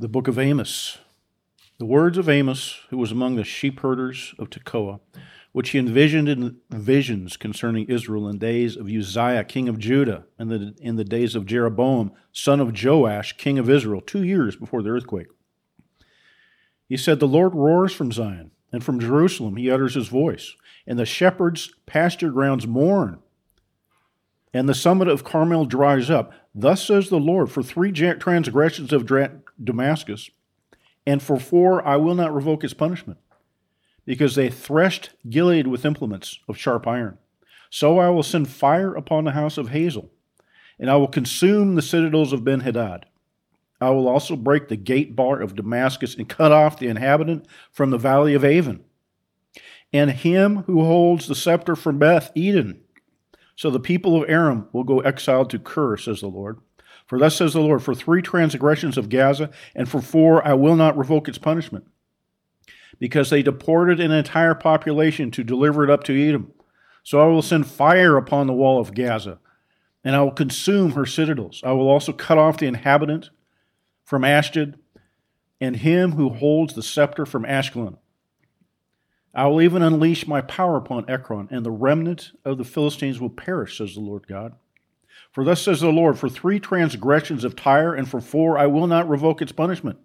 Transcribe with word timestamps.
The 0.00 0.06
book 0.06 0.28
of 0.28 0.38
Amos. 0.38 0.98
The 1.78 1.84
words 1.84 2.18
of 2.18 2.28
Amos, 2.28 2.82
who 2.90 2.98
was 2.98 3.10
among 3.10 3.34
the 3.34 3.42
sheep 3.42 3.80
herders 3.80 4.32
of 4.38 4.48
Tekoa, 4.48 5.00
which 5.50 5.70
he 5.70 5.78
envisioned 5.80 6.28
in 6.28 6.58
visions 6.70 7.36
concerning 7.36 7.88
Israel 7.88 8.28
in 8.28 8.38
the 8.38 8.46
days 8.46 8.76
of 8.76 8.86
Uzziah, 8.86 9.42
king 9.42 9.68
of 9.68 9.80
Judah, 9.80 10.26
and 10.38 10.52
in 10.78 10.94
the 10.94 11.04
days 11.04 11.34
of 11.34 11.46
Jeroboam, 11.46 12.12
son 12.30 12.60
of 12.60 12.80
Joash, 12.80 13.36
king 13.38 13.58
of 13.58 13.68
Israel, 13.68 14.00
two 14.00 14.22
years 14.22 14.54
before 14.54 14.84
the 14.84 14.90
earthquake. 14.90 15.26
He 16.88 16.96
said, 16.96 17.18
The 17.18 17.26
Lord 17.26 17.56
roars 17.56 17.92
from 17.92 18.12
Zion, 18.12 18.52
and 18.70 18.84
from 18.84 19.00
Jerusalem 19.00 19.56
he 19.56 19.68
utters 19.68 19.96
his 19.96 20.06
voice, 20.06 20.54
and 20.86 20.96
the 20.96 21.06
shepherds' 21.06 21.74
pasture 21.86 22.30
grounds 22.30 22.68
mourn, 22.68 23.18
and 24.52 24.68
the 24.68 24.74
summit 24.74 25.08
of 25.08 25.24
Carmel 25.24 25.64
dries 25.64 26.10
up. 26.10 26.32
Thus 26.54 26.84
says 26.84 27.08
the 27.08 27.18
Lord, 27.18 27.50
for 27.50 27.62
three 27.62 27.92
transgressions 27.92 28.92
of 28.92 29.10
Damascus, 29.62 30.30
and 31.06 31.22
for 31.22 31.38
four 31.38 31.86
I 31.86 31.96
will 31.96 32.14
not 32.14 32.34
revoke 32.34 32.64
its 32.64 32.74
punishment 32.74 33.18
because 34.04 34.34
they 34.34 34.48
threshed 34.48 35.10
Gilead 35.28 35.66
with 35.66 35.84
implements 35.84 36.40
of 36.48 36.56
sharp 36.56 36.86
iron. 36.86 37.18
So 37.70 37.98
I 37.98 38.08
will 38.08 38.22
send 38.22 38.48
fire 38.48 38.94
upon 38.94 39.24
the 39.24 39.32
house 39.32 39.58
of 39.58 39.68
Hazael, 39.68 40.10
and 40.78 40.90
I 40.90 40.96
will 40.96 41.08
consume 41.08 41.74
the 41.74 41.82
citadels 41.82 42.32
of 42.32 42.40
Benhadad. 42.40 43.02
I 43.80 43.90
will 43.90 44.08
also 44.08 44.34
break 44.34 44.68
the 44.68 44.76
gate 44.76 45.14
bar 45.14 45.40
of 45.40 45.54
Damascus 45.54 46.14
and 46.14 46.28
cut 46.28 46.50
off 46.50 46.78
the 46.78 46.88
inhabitant 46.88 47.46
from 47.70 47.90
the 47.90 47.98
valley 47.98 48.34
of 48.34 48.44
Aven, 48.44 48.82
and 49.92 50.10
him 50.10 50.62
who 50.62 50.84
holds 50.84 51.28
the 51.28 51.34
scepter 51.34 51.76
from 51.76 51.98
Beth 51.98 52.32
Eden. 52.34 52.80
So 53.58 53.70
the 53.70 53.80
people 53.80 54.22
of 54.22 54.30
Aram 54.30 54.68
will 54.72 54.84
go 54.84 55.00
exiled 55.00 55.50
to 55.50 55.58
Kir, 55.58 55.96
says 55.96 56.20
the 56.20 56.28
Lord. 56.28 56.60
For 57.06 57.18
thus 57.18 57.34
says 57.34 57.54
the 57.54 57.60
Lord, 57.60 57.82
for 57.82 57.92
three 57.92 58.22
transgressions 58.22 58.96
of 58.96 59.08
Gaza, 59.08 59.50
and 59.74 59.88
for 59.88 60.00
four 60.00 60.46
I 60.46 60.54
will 60.54 60.76
not 60.76 60.96
revoke 60.96 61.26
its 61.26 61.38
punishment 61.38 61.84
because 63.00 63.30
they 63.30 63.42
deported 63.42 63.98
an 63.98 64.12
entire 64.12 64.54
population 64.54 65.32
to 65.32 65.42
deliver 65.42 65.82
it 65.82 65.90
up 65.90 66.04
to 66.04 66.28
Edom. 66.28 66.52
So 67.02 67.20
I 67.20 67.26
will 67.26 67.42
send 67.42 67.66
fire 67.66 68.16
upon 68.16 68.46
the 68.46 68.52
wall 68.52 68.78
of 68.78 68.94
Gaza, 68.94 69.40
and 70.04 70.14
I 70.14 70.22
will 70.22 70.30
consume 70.30 70.92
her 70.92 71.04
citadels. 71.04 71.60
I 71.64 71.72
will 71.72 71.88
also 71.88 72.12
cut 72.12 72.38
off 72.38 72.58
the 72.58 72.66
inhabitant 72.66 73.30
from 74.04 74.22
Ashdod, 74.22 74.78
and 75.60 75.74
him 75.74 76.12
who 76.12 76.28
holds 76.28 76.74
the 76.74 76.82
scepter 76.84 77.26
from 77.26 77.42
Ashkelon. 77.42 77.96
I 79.34 79.46
will 79.46 79.60
even 79.60 79.82
unleash 79.82 80.26
my 80.26 80.40
power 80.40 80.76
upon 80.76 81.08
Ekron, 81.08 81.48
and 81.50 81.64
the 81.64 81.70
remnant 81.70 82.32
of 82.44 82.58
the 82.58 82.64
Philistines 82.64 83.20
will 83.20 83.30
perish, 83.30 83.78
says 83.78 83.94
the 83.94 84.00
Lord 84.00 84.26
God. 84.26 84.54
For 85.32 85.44
thus 85.44 85.62
says 85.62 85.80
the 85.80 85.92
Lord, 85.92 86.18
for 86.18 86.28
three 86.28 86.58
transgressions 86.58 87.44
of 87.44 87.54
Tyre, 87.54 87.94
and 87.94 88.08
for 88.08 88.20
four 88.20 88.58
I 88.58 88.66
will 88.66 88.86
not 88.86 89.08
revoke 89.08 89.42
its 89.42 89.52
punishment 89.52 89.98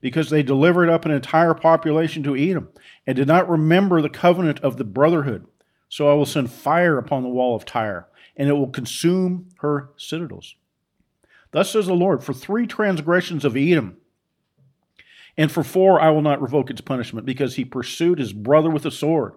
because 0.00 0.30
they 0.30 0.42
delivered 0.42 0.88
up 0.88 1.04
an 1.04 1.10
entire 1.10 1.54
population 1.54 2.22
to 2.22 2.36
Edom 2.36 2.68
and 3.06 3.16
did 3.16 3.26
not 3.26 3.48
remember 3.48 4.00
the 4.00 4.08
covenant 4.08 4.60
of 4.60 4.76
the 4.76 4.84
brotherhood. 4.84 5.46
So 5.88 6.10
I 6.10 6.14
will 6.14 6.26
send 6.26 6.52
fire 6.52 6.98
upon 6.98 7.22
the 7.22 7.28
wall 7.28 7.56
of 7.56 7.64
Tyre, 7.64 8.08
and 8.36 8.48
it 8.48 8.52
will 8.52 8.68
consume 8.68 9.48
her 9.60 9.90
citadels. 9.96 10.54
Thus 11.50 11.70
says 11.70 11.86
the 11.86 11.94
Lord, 11.94 12.22
for 12.22 12.34
three 12.34 12.66
transgressions 12.66 13.44
of 13.44 13.56
Edom, 13.56 13.96
and 15.38 15.50
for 15.50 15.62
four 15.62 15.98
I 15.98 16.10
will 16.10 16.20
not 16.20 16.42
revoke 16.42 16.68
its 16.68 16.82
punishment, 16.82 17.24
because 17.24 17.54
he 17.54 17.64
pursued 17.64 18.18
his 18.18 18.34
brother 18.34 18.68
with 18.68 18.84
a 18.84 18.90
sword, 18.90 19.32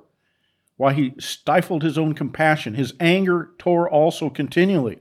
while 0.76 0.94
he 0.94 1.14
stifled 1.18 1.84
his 1.84 1.98
own 1.98 2.14
compassion. 2.14 2.74
His 2.74 2.94
anger 3.00 3.52
tore 3.58 3.90
also 3.90 4.30
continually 4.30 5.00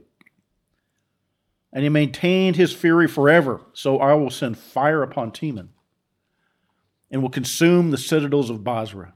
and 1.73 1.83
he 1.83 1.89
maintained 1.89 2.57
his 2.57 2.73
fury 2.73 3.07
forever. 3.07 3.61
So 3.73 3.98
I 3.98 4.15
will 4.15 4.31
send 4.31 4.59
fire 4.59 5.03
upon 5.03 5.33
Teman 5.33 5.69
and 7.11 7.23
will 7.23 7.31
consume 7.31 7.91
the 7.91 7.98
citadels 7.98 8.51
of 8.51 8.64
Bozrah. 8.64 9.14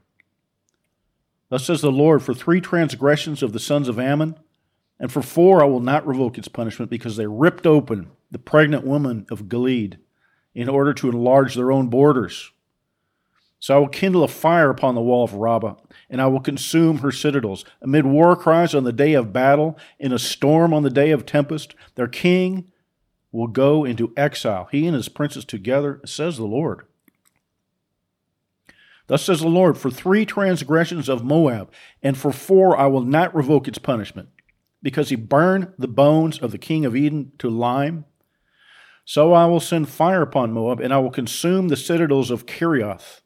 Thus 1.48 1.66
says 1.66 1.80
the 1.80 1.92
Lord, 1.92 2.22
for 2.22 2.34
three 2.34 2.60
transgressions 2.60 3.42
of 3.42 3.52
the 3.52 3.60
sons 3.60 3.88
of 3.88 3.98
Ammon, 3.98 4.38
and 4.98 5.12
for 5.12 5.22
four 5.22 5.62
I 5.62 5.66
will 5.66 5.80
not 5.80 6.06
revoke 6.06 6.38
its 6.38 6.48
punishment, 6.48 6.90
because 6.90 7.16
they 7.16 7.26
ripped 7.26 7.66
open 7.66 8.10
the 8.30 8.38
pregnant 8.38 8.84
woman 8.84 9.26
of 9.30 9.48
Gilead 9.48 9.98
in 10.54 10.68
order 10.68 10.94
to 10.94 11.08
enlarge 11.08 11.54
their 11.54 11.72
own 11.72 11.88
borders. 11.88 12.50
So 13.58 13.74
I 13.74 13.78
will 13.78 13.88
kindle 13.88 14.22
a 14.22 14.28
fire 14.28 14.68
upon 14.68 14.94
the 14.94 15.00
wall 15.00 15.24
of 15.24 15.32
Rabbah, 15.32 15.76
and 16.10 16.20
I 16.20 16.26
will 16.26 16.40
consume 16.40 16.98
her 16.98 17.10
citadels. 17.10 17.64
Amid 17.80 18.04
war 18.04 18.36
cries 18.36 18.74
on 18.74 18.84
the 18.84 18.92
day 18.92 19.14
of 19.14 19.32
battle, 19.32 19.78
in 19.98 20.12
a 20.12 20.18
storm 20.18 20.74
on 20.74 20.82
the 20.82 20.90
day 20.90 21.10
of 21.12 21.24
tempest, 21.24 21.74
their 21.94 22.06
king 22.06 22.70
will 23.32 23.46
go 23.46 23.84
into 23.84 24.12
exile, 24.16 24.68
he 24.70 24.86
and 24.86 24.94
his 24.94 25.08
princes 25.08 25.44
together, 25.44 26.00
says 26.04 26.36
the 26.36 26.44
Lord. 26.44 26.86
Thus 29.06 29.24
says 29.24 29.40
the 29.40 29.48
Lord, 29.48 29.76
for 29.76 29.90
three 29.90 30.24
transgressions 30.24 31.08
of 31.08 31.24
Moab, 31.24 31.72
and 32.02 32.16
for 32.16 32.32
four 32.32 32.76
I 32.76 32.86
will 32.86 33.02
not 33.02 33.34
revoke 33.34 33.66
its 33.66 33.78
punishment, 33.78 34.28
because 34.82 35.08
he 35.08 35.16
burned 35.16 35.72
the 35.78 35.88
bones 35.88 36.38
of 36.38 36.52
the 36.52 36.58
king 36.58 36.84
of 36.84 36.94
Edom 36.94 37.32
to 37.38 37.50
lime. 37.50 38.04
So 39.04 39.32
I 39.32 39.46
will 39.46 39.60
send 39.60 39.88
fire 39.88 40.22
upon 40.22 40.52
Moab, 40.52 40.80
and 40.80 40.92
I 40.92 40.98
will 40.98 41.10
consume 41.10 41.68
the 41.68 41.76
citadels 41.76 42.30
of 42.30 42.46
Kerioth 42.46 43.20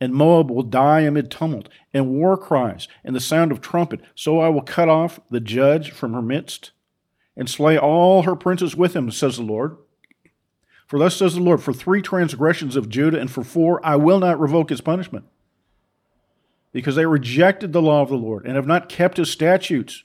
and 0.00 0.14
Moab 0.14 0.50
will 0.50 0.62
die 0.62 1.00
amid 1.00 1.30
tumult 1.30 1.68
and 1.92 2.08
war 2.08 2.36
cries 2.36 2.88
and 3.04 3.14
the 3.14 3.20
sound 3.20 3.52
of 3.52 3.60
trumpet. 3.60 4.00
So 4.14 4.40
I 4.40 4.48
will 4.48 4.62
cut 4.62 4.88
off 4.88 5.20
the 5.30 5.40
judge 5.40 5.90
from 5.90 6.14
her 6.14 6.22
midst 6.22 6.72
and 7.36 7.48
slay 7.48 7.78
all 7.78 8.22
her 8.22 8.34
princes 8.34 8.74
with 8.74 8.96
him, 8.96 9.10
says 9.10 9.36
the 9.36 9.42
Lord. 9.42 9.76
For 10.86 10.98
thus 10.98 11.16
says 11.16 11.34
the 11.34 11.40
Lord, 11.40 11.62
for 11.62 11.72
three 11.72 12.02
transgressions 12.02 12.74
of 12.74 12.88
Judah 12.88 13.20
and 13.20 13.30
for 13.30 13.44
four 13.44 13.84
I 13.86 13.96
will 13.96 14.18
not 14.18 14.40
revoke 14.40 14.70
his 14.70 14.80
punishment, 14.80 15.26
because 16.72 16.96
they 16.96 17.06
rejected 17.06 17.72
the 17.72 17.82
law 17.82 18.02
of 18.02 18.08
the 18.08 18.16
Lord 18.16 18.44
and 18.46 18.56
have 18.56 18.66
not 18.66 18.88
kept 18.88 19.18
his 19.18 19.30
statutes. 19.30 20.02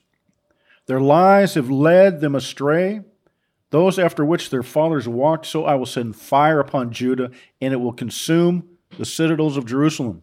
Their 0.85 1.01
lies 1.01 1.55
have 1.55 1.71
led 1.71 2.21
them 2.21 2.35
astray, 2.35 3.01
those 3.71 3.99
after 3.99 4.23
which 4.23 4.49
their 4.49 4.63
fathers 4.63 5.07
walked. 5.07 5.45
So 5.45 5.65
I 5.65 5.75
will 5.75 5.85
send 5.85 6.15
fire 6.15 6.59
upon 6.59 6.91
Judah, 6.91 7.31
and 7.61 7.73
it 7.73 7.77
will 7.77 7.93
consume 7.93 8.67
the 8.97 9.05
citadels 9.05 9.57
of 9.57 9.65
Jerusalem. 9.65 10.21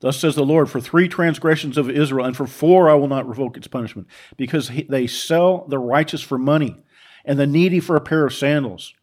Thus 0.00 0.18
says 0.18 0.34
the 0.34 0.44
Lord, 0.44 0.70
for 0.70 0.80
three 0.80 1.08
transgressions 1.08 1.78
of 1.78 1.88
Israel, 1.88 2.26
and 2.26 2.36
for 2.36 2.46
four 2.46 2.90
I 2.90 2.94
will 2.94 3.08
not 3.08 3.28
revoke 3.28 3.56
its 3.56 3.66
punishment, 3.66 4.08
because 4.36 4.70
they 4.88 5.06
sell 5.06 5.66
the 5.68 5.78
righteous 5.78 6.20
for 6.20 6.36
money, 6.36 6.82
and 7.24 7.38
the 7.38 7.46
needy 7.46 7.80
for 7.80 7.96
a 7.96 8.02
pair 8.02 8.26
of 8.26 8.34
sandals. 8.34 8.94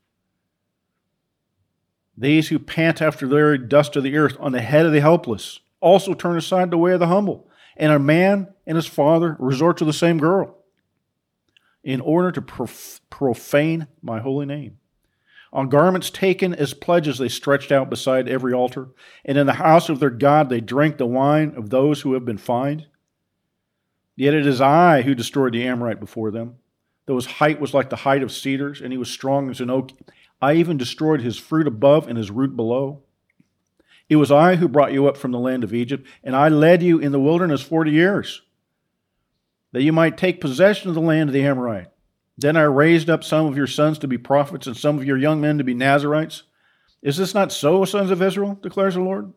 These 2.16 2.50
who 2.50 2.60
pant 2.60 3.02
after 3.02 3.28
the 3.28 3.36
very 3.36 3.58
dust 3.58 3.96
of 3.96 4.04
the 4.04 4.16
earth 4.16 4.38
on 4.40 4.52
the 4.52 4.62
head 4.62 4.86
of 4.86 4.92
the 4.92 5.02
helpless 5.02 5.60
also 5.80 6.14
turn 6.14 6.38
aside 6.38 6.70
the 6.70 6.78
way 6.78 6.94
of 6.94 7.00
the 7.00 7.08
humble, 7.08 7.50
and 7.78 7.92
a 7.92 7.98
man 7.98 8.54
and 8.68 8.76
his 8.76 8.86
father 8.86 9.36
resort 9.40 9.78
to 9.78 9.86
the 9.86 9.94
same 9.94 10.20
girl 10.20 10.61
in 11.84 12.02
order 12.02 12.32
to 12.32 12.42
prof- 12.42 13.02
profane 13.10 13.88
my 14.02 14.20
holy 14.20 14.46
name. 14.46 14.78
On 15.54 15.68
garments 15.68 16.10
taken 16.10 16.54
as 16.54 16.74
pledges, 16.74 17.18
they 17.18 17.28
stretched 17.28 17.72
out 17.72 17.90
beside 17.90 18.30
every 18.30 18.54
altar. 18.54 18.90
And 19.26 19.38
in 19.38 19.48
the 19.48 19.54
house 19.54 19.90
of 19.90 20.00
their 20.00 20.10
God, 20.10 20.50
they 20.50 20.62
drank 20.62 20.98
the 20.98 21.06
wine 21.06 21.54
of 21.58 21.70
those 21.70 22.02
who 22.02 22.14
have 22.14 22.24
been 22.24 22.38
fined. 22.38 22.88
Yet 24.16 24.34
it 24.34 24.46
is 24.46 24.62
I 24.62 25.02
who 25.02 25.16
destroyed 25.16 25.54
the 25.54 25.68
Amorite 25.68 26.00
before 26.00 26.32
them, 26.32 26.56
though 27.06 27.16
his 27.16 27.26
height 27.26 27.60
was 27.60 27.74
like 27.74 27.90
the 27.90 27.98
height 27.98 28.24
of 28.24 28.32
cedars, 28.32 28.80
and 28.80 28.94
he 28.94 28.98
was 28.98 29.10
strong 29.10 29.50
as 29.50 29.60
an 29.60 29.70
oak. 29.70 29.92
I 30.42 30.54
even 30.54 30.78
destroyed 30.78 31.22
his 31.22 31.38
fruit 31.38 31.68
above 31.68 32.08
and 32.08 32.18
his 32.18 32.32
root 32.32 32.56
below. 32.56 33.02
It 34.08 34.18
was 34.18 34.32
I 34.32 34.56
who 34.56 34.68
brought 34.68 34.94
you 34.94 35.08
up 35.08 35.18
from 35.18 35.32
the 35.32 35.40
land 35.40 35.64
of 35.64 35.74
Egypt, 35.74 36.08
and 36.24 36.36
I 36.36 36.50
led 36.50 36.84
you 36.84 37.00
in 37.00 37.12
the 37.12 37.20
wilderness 37.20 37.62
forty 37.62 37.92
years, 37.92 38.42
that 39.72 39.84
you 39.84 39.94
might 39.94 40.18
take 40.18 40.42
possession 40.42 40.90
of 40.90 40.96
the 40.96 41.02
land 41.02 41.30
of 41.30 41.34
the 41.34 41.44
Amorite. 41.44 41.88
Then 42.38 42.58
I 42.58 42.64
raised 42.64 43.10
up 43.10 43.24
some 43.24 43.46
of 43.46 43.58
your 43.58 43.68
sons 43.68 44.00
to 44.00 44.08
be 44.08 44.18
prophets 44.18 44.68
and 44.68 44.76
some 44.76 44.98
of 44.98 45.06
your 45.06 45.18
young 45.18 45.42
men 45.42 45.58
to 45.58 45.64
be 45.64 45.74
Nazarites. 45.74 46.44
Is 47.02 47.18
this 47.18 47.34
not 47.34 47.52
so, 47.52 47.86
sons 47.86 48.12
of 48.12 48.22
Israel? 48.22 48.60
declares 48.62 48.96
the 48.96 49.02
Lord. 49.02 49.34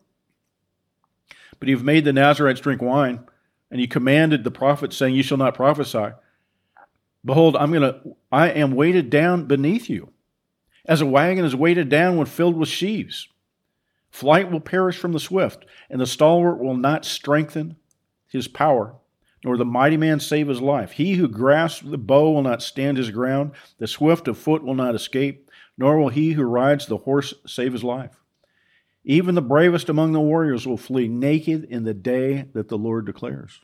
But 1.59 1.69
you've 1.69 1.83
made 1.83 2.05
the 2.05 2.13
Nazarites 2.13 2.59
drink 2.59 2.81
wine, 2.81 3.21
and 3.71 3.79
you 3.79 3.87
commanded 3.87 4.43
the 4.43 4.51
prophets, 4.51 4.97
saying, 4.97 5.15
You 5.15 5.23
shall 5.23 5.37
not 5.37 5.55
prophesy. 5.55 6.09
Behold, 7.23 7.55
I'm 7.55 7.71
gonna 7.71 8.01
I 8.31 8.49
am 8.49 8.75
weighted 8.75 9.09
down 9.09 9.45
beneath 9.45 9.89
you, 9.89 10.11
as 10.85 11.01
a 11.01 11.05
wagon 11.05 11.45
is 11.45 11.55
weighted 11.55 11.89
down 11.89 12.17
when 12.17 12.27
filled 12.27 12.55
with 12.55 12.69
sheaves. 12.69 13.27
Flight 14.11 14.51
will 14.51 14.59
perish 14.59 14.97
from 14.97 15.11
the 15.11 15.19
swift, 15.19 15.65
and 15.89 15.99
the 15.99 16.05
stalwart 16.05 16.59
will 16.59 16.77
not 16.77 17.03
strengthen 17.03 17.77
his 18.27 18.47
power 18.47 18.95
nor 19.45 19.57
the 19.57 19.63
mighty 19.63 19.95
man 19.95 20.19
save 20.19 20.47
his 20.47 20.59
life. 20.59 20.93
He 20.93 21.13
who 21.13 21.27
grasps 21.27 21.83
the 21.85 21.99
bow 21.99 22.31
will 22.31 22.41
not 22.41 22.63
stand 22.63 22.97
his 22.97 23.11
ground, 23.11 23.51
the 23.77 23.87
swift 23.87 24.27
of 24.27 24.39
foot 24.39 24.63
will 24.63 24.73
not 24.73 24.95
escape, 24.95 25.51
nor 25.77 25.99
will 25.99 26.09
he 26.09 26.31
who 26.31 26.43
rides 26.43 26.87
the 26.87 26.97
horse 26.97 27.31
save 27.45 27.73
his 27.73 27.83
life. 27.83 28.19
Even 29.03 29.35
the 29.35 29.43
bravest 29.43 29.87
among 29.87 30.13
the 30.13 30.19
warriors 30.19 30.65
will 30.65 30.77
flee 30.77 31.07
naked 31.07 31.63
in 31.65 31.83
the 31.83 31.93
day 31.93 32.45
that 32.53 32.69
the 32.69 32.77
Lord 32.77 33.05
declares. 33.05 33.61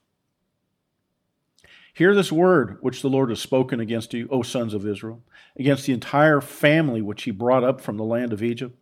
Hear 1.95 2.13
this 2.13 2.31
word 2.31 2.77
which 2.81 3.01
the 3.01 3.09
Lord 3.09 3.29
has 3.29 3.41
spoken 3.41 3.79
against 3.79 4.13
you, 4.13 4.27
O 4.29 4.43
sons 4.43 4.75
of 4.75 4.85
Israel, 4.85 5.23
against 5.57 5.87
the 5.87 5.93
entire 5.93 6.41
family 6.41 7.01
which 7.01 7.23
he 7.23 7.31
brought 7.31 7.63
up 7.63 7.81
from 7.81 7.97
the 7.97 8.03
land 8.03 8.31
of 8.31 8.43
Egypt. 8.43 8.77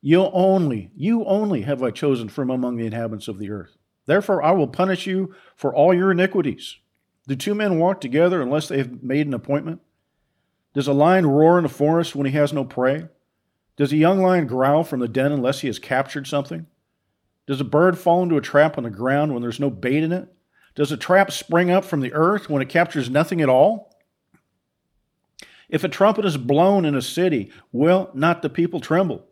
You 0.00 0.22
only, 0.32 0.90
you 0.96 1.26
only 1.26 1.62
have 1.62 1.82
I 1.82 1.90
chosen 1.90 2.30
from 2.30 2.48
among 2.48 2.78
the 2.78 2.86
inhabitants 2.86 3.28
of 3.28 3.38
the 3.38 3.50
earth. 3.50 3.76
Therefore 4.06 4.42
I 4.42 4.52
will 4.52 4.68
punish 4.68 5.06
you 5.06 5.34
for 5.56 5.74
all 5.74 5.92
your 5.92 6.12
iniquities. 6.12 6.76
Do 7.26 7.34
two 7.34 7.54
men 7.54 7.78
walk 7.78 8.00
together 8.00 8.40
unless 8.40 8.68
they 8.68 8.78
have 8.78 9.02
made 9.02 9.26
an 9.26 9.34
appointment? 9.34 9.80
Does 10.74 10.86
a 10.86 10.92
lion 10.92 11.26
roar 11.26 11.58
in 11.58 11.64
the 11.64 11.68
forest 11.68 12.14
when 12.14 12.26
he 12.26 12.32
has 12.32 12.52
no 12.52 12.64
prey? 12.64 13.08
Does 13.76 13.92
a 13.92 13.96
young 13.96 14.22
lion 14.22 14.46
growl 14.46 14.84
from 14.84 15.00
the 15.00 15.08
den 15.08 15.32
unless 15.32 15.60
he 15.60 15.66
has 15.66 15.78
captured 15.78 16.26
something? 16.26 16.66
Does 17.46 17.60
a 17.60 17.64
bird 17.64 17.98
fall 17.98 18.22
into 18.22 18.36
a 18.36 18.42
trap 18.42 18.78
on 18.78 18.84
the 18.84 18.90
ground 18.90 19.32
when 19.32 19.42
there's 19.42 19.60
no 19.60 19.70
bait 19.70 20.02
in 20.02 20.12
it? 20.12 20.28
Does 20.74 20.92
a 20.92 20.96
trap 20.96 21.30
spring 21.32 21.70
up 21.70 21.84
from 21.84 22.00
the 22.00 22.12
earth 22.12 22.50
when 22.50 22.62
it 22.62 22.68
captures 22.68 23.08
nothing 23.08 23.40
at 23.40 23.48
all? 23.48 23.94
If 25.68 25.82
a 25.82 25.88
trumpet 25.88 26.24
is 26.24 26.36
blown 26.36 26.84
in 26.84 26.94
a 26.94 27.02
city, 27.02 27.50
will 27.72 28.10
not 28.14 28.42
the 28.42 28.50
people 28.50 28.80
tremble? 28.80 29.26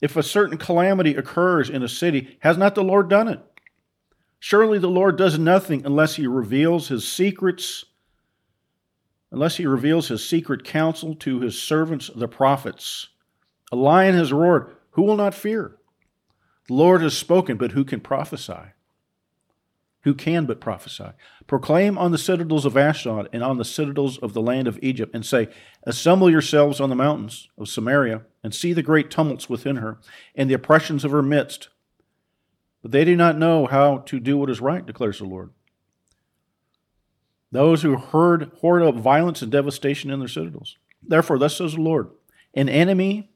If 0.00 0.16
a 0.16 0.22
certain 0.22 0.58
calamity 0.58 1.14
occurs 1.14 1.70
in 1.70 1.82
a 1.82 1.88
city, 1.88 2.36
has 2.40 2.58
not 2.58 2.74
the 2.74 2.82
Lord 2.82 3.08
done 3.08 3.28
it? 3.28 3.40
Surely 4.44 4.76
the 4.76 4.88
Lord 4.88 5.16
does 5.16 5.38
nothing 5.38 5.86
unless 5.86 6.16
he 6.16 6.26
reveals 6.26 6.88
his 6.88 7.06
secrets, 7.06 7.84
unless 9.30 9.56
he 9.56 9.66
reveals 9.66 10.08
his 10.08 10.28
secret 10.28 10.64
counsel 10.64 11.14
to 11.14 11.38
his 11.38 11.62
servants, 11.62 12.10
the 12.16 12.26
prophets. 12.26 13.10
A 13.70 13.76
lion 13.76 14.16
has 14.16 14.32
roared, 14.32 14.74
who 14.90 15.02
will 15.02 15.16
not 15.16 15.32
fear? 15.32 15.76
The 16.66 16.74
Lord 16.74 17.02
has 17.02 17.16
spoken, 17.16 17.56
but 17.56 17.70
who 17.70 17.84
can 17.84 18.00
prophesy? 18.00 18.72
Who 20.00 20.12
can 20.12 20.46
but 20.46 20.60
prophesy? 20.60 21.12
Proclaim 21.46 21.96
on 21.96 22.10
the 22.10 22.18
citadels 22.18 22.64
of 22.64 22.76
Ashdod 22.76 23.28
and 23.32 23.44
on 23.44 23.58
the 23.58 23.64
citadels 23.64 24.18
of 24.18 24.32
the 24.32 24.42
land 24.42 24.66
of 24.66 24.76
Egypt, 24.82 25.14
and 25.14 25.24
say, 25.24 25.50
Assemble 25.84 26.28
yourselves 26.28 26.80
on 26.80 26.90
the 26.90 26.96
mountains 26.96 27.48
of 27.56 27.68
Samaria, 27.68 28.22
and 28.42 28.52
see 28.52 28.72
the 28.72 28.82
great 28.82 29.08
tumults 29.08 29.48
within 29.48 29.76
her, 29.76 29.98
and 30.34 30.50
the 30.50 30.54
oppressions 30.54 31.04
of 31.04 31.12
her 31.12 31.22
midst. 31.22 31.68
But 32.82 32.90
they 32.90 33.04
do 33.04 33.16
not 33.16 33.38
know 33.38 33.66
how 33.66 33.98
to 33.98 34.20
do 34.20 34.36
what 34.36 34.50
is 34.50 34.60
right, 34.60 34.84
declares 34.84 35.18
the 35.18 35.24
Lord. 35.24 35.50
Those 37.52 37.82
who 37.82 37.96
heard 37.96 38.50
hoard 38.60 38.82
up 38.82 38.96
violence 38.96 39.42
and 39.42 39.52
devastation 39.52 40.10
in 40.10 40.18
their 40.18 40.28
citadels. 40.28 40.76
Therefore, 41.02 41.38
thus 41.38 41.56
says 41.56 41.74
the 41.74 41.80
Lord 41.80 42.10
An 42.54 42.68
enemy, 42.68 43.30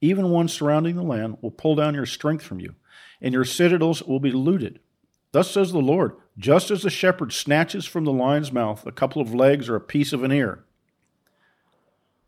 even 0.00 0.30
one 0.30 0.48
surrounding 0.48 0.96
the 0.96 1.02
land, 1.02 1.38
will 1.40 1.50
pull 1.50 1.74
down 1.74 1.94
your 1.94 2.06
strength 2.06 2.44
from 2.44 2.60
you, 2.60 2.74
and 3.20 3.34
your 3.34 3.44
citadels 3.44 4.02
will 4.02 4.20
be 4.20 4.32
looted. 4.32 4.80
Thus 5.32 5.50
says 5.50 5.72
the 5.72 5.78
Lord 5.78 6.12
Just 6.38 6.70
as 6.70 6.82
the 6.82 6.90
shepherd 6.90 7.32
snatches 7.32 7.86
from 7.86 8.04
the 8.04 8.12
lion's 8.12 8.52
mouth 8.52 8.86
a 8.86 8.92
couple 8.92 9.20
of 9.20 9.34
legs 9.34 9.68
or 9.68 9.76
a 9.76 9.80
piece 9.80 10.12
of 10.12 10.22
an 10.22 10.30
ear, 10.30 10.64